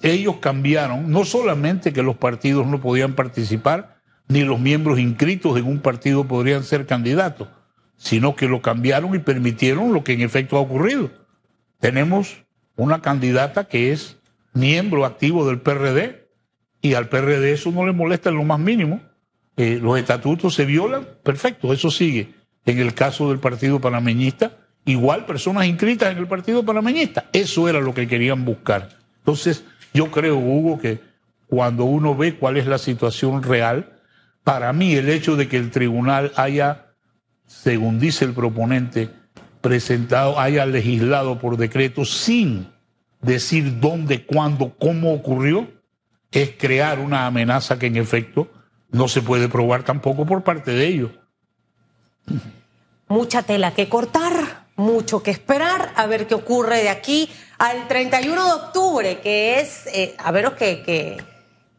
ellos 0.00 0.36
cambiaron, 0.36 1.10
no 1.10 1.24
solamente 1.24 1.92
que 1.92 2.04
los 2.04 2.16
partidos 2.16 2.68
no 2.68 2.80
podían 2.80 3.14
participar, 3.14 4.00
ni 4.28 4.44
los 4.44 4.60
miembros 4.60 5.00
inscritos 5.00 5.58
en 5.58 5.66
un 5.66 5.80
partido 5.80 6.28
podrían 6.28 6.62
ser 6.62 6.86
candidatos, 6.86 7.48
sino 7.96 8.36
que 8.36 8.46
lo 8.46 8.62
cambiaron 8.62 9.12
y 9.16 9.18
permitieron 9.18 9.92
lo 9.92 10.04
que 10.04 10.12
en 10.12 10.20
efecto 10.20 10.56
ha 10.56 10.60
ocurrido. 10.60 11.10
Tenemos 11.80 12.44
una 12.76 13.02
candidata 13.02 13.64
que 13.64 13.90
es 13.90 14.18
miembro 14.52 15.04
activo 15.04 15.48
del 15.48 15.60
PRD 15.60 16.28
y 16.80 16.94
al 16.94 17.08
PRD 17.08 17.52
eso 17.52 17.72
no 17.72 17.84
le 17.84 17.92
molesta 17.92 18.30
en 18.30 18.36
lo 18.36 18.44
más 18.44 18.60
mínimo. 18.60 19.00
Eh, 19.56 19.80
los 19.82 19.98
estatutos 19.98 20.54
se 20.54 20.64
violan, 20.64 21.08
perfecto, 21.24 21.72
eso 21.72 21.90
sigue. 21.90 22.39
En 22.66 22.78
el 22.78 22.94
caso 22.94 23.30
del 23.30 23.38
Partido 23.38 23.80
Panameñista, 23.80 24.58
igual 24.84 25.26
personas 25.26 25.66
inscritas 25.66 26.12
en 26.12 26.18
el 26.18 26.26
Partido 26.26 26.64
Panameñista. 26.64 27.26
Eso 27.32 27.68
era 27.68 27.80
lo 27.80 27.94
que 27.94 28.06
querían 28.06 28.44
buscar. 28.44 28.90
Entonces, 29.18 29.64
yo 29.92 30.10
creo, 30.10 30.36
Hugo, 30.36 30.78
que 30.78 31.00
cuando 31.46 31.84
uno 31.84 32.14
ve 32.14 32.36
cuál 32.36 32.56
es 32.56 32.66
la 32.66 32.78
situación 32.78 33.42
real, 33.42 33.98
para 34.44 34.72
mí 34.72 34.94
el 34.94 35.08
hecho 35.08 35.36
de 35.36 35.48
que 35.48 35.56
el 35.56 35.70
tribunal 35.70 36.32
haya, 36.36 36.94
según 37.46 37.98
dice 37.98 38.24
el 38.24 38.32
proponente, 38.32 39.10
presentado, 39.60 40.38
haya 40.38 40.64
legislado 40.66 41.38
por 41.38 41.56
decreto 41.56 42.04
sin 42.04 42.68
decir 43.20 43.80
dónde, 43.80 44.24
cuándo, 44.24 44.74
cómo 44.78 45.12
ocurrió, 45.12 45.68
es 46.32 46.52
crear 46.56 47.00
una 47.00 47.26
amenaza 47.26 47.78
que 47.78 47.86
en 47.86 47.96
efecto 47.96 48.50
no 48.90 49.08
se 49.08 49.22
puede 49.22 49.48
probar 49.48 49.82
tampoco 49.82 50.26
por 50.26 50.42
parte 50.42 50.70
de 50.72 50.86
ellos. 50.86 51.10
Mucha 53.08 53.42
tela 53.42 53.72
que 53.72 53.88
cortar, 53.88 54.66
mucho 54.76 55.22
que 55.22 55.30
esperar, 55.30 55.92
a 55.96 56.06
ver 56.06 56.26
qué 56.26 56.34
ocurre 56.34 56.82
de 56.82 56.88
aquí 56.88 57.28
al 57.58 57.88
31 57.88 58.44
de 58.44 58.52
octubre, 58.52 59.18
que 59.20 59.60
es, 59.60 59.86
eh, 59.88 60.14
a 60.18 60.30
veros 60.30 60.52
que, 60.54 60.82
que, 60.82 61.22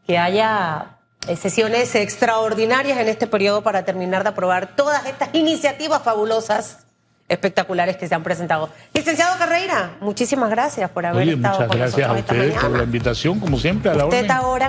que 0.06 0.18
haya 0.18 0.98
sesiones 1.40 1.94
extraordinarias 1.94 2.98
en 2.98 3.08
este 3.08 3.26
periodo 3.26 3.62
para 3.62 3.84
terminar 3.84 4.24
de 4.24 4.30
aprobar 4.30 4.76
todas 4.76 5.06
estas 5.06 5.30
iniciativas 5.32 6.02
fabulosas, 6.02 6.78
espectaculares 7.28 7.96
que 7.96 8.08
se 8.08 8.14
han 8.14 8.22
presentado. 8.22 8.68
Licenciado 8.92 9.38
Carreira, 9.38 9.96
muchísimas 10.00 10.50
gracias 10.50 10.90
por 10.90 11.06
haber 11.06 11.22
Oye, 11.22 11.32
estado 11.34 11.54
muchas 11.54 11.68
con 11.68 11.78
gracias 11.78 12.08
a 12.10 12.12
nosotros 12.12 12.36
ustedes 12.38 12.60
por 12.60 12.70
la 12.76 12.82
invitación, 12.82 13.40
como 13.40 13.58
siempre, 13.58 13.90
a 13.90 13.94
la 13.94 14.04
Usted 14.04 14.18
orden. 14.18 14.30
ahora 14.32 14.68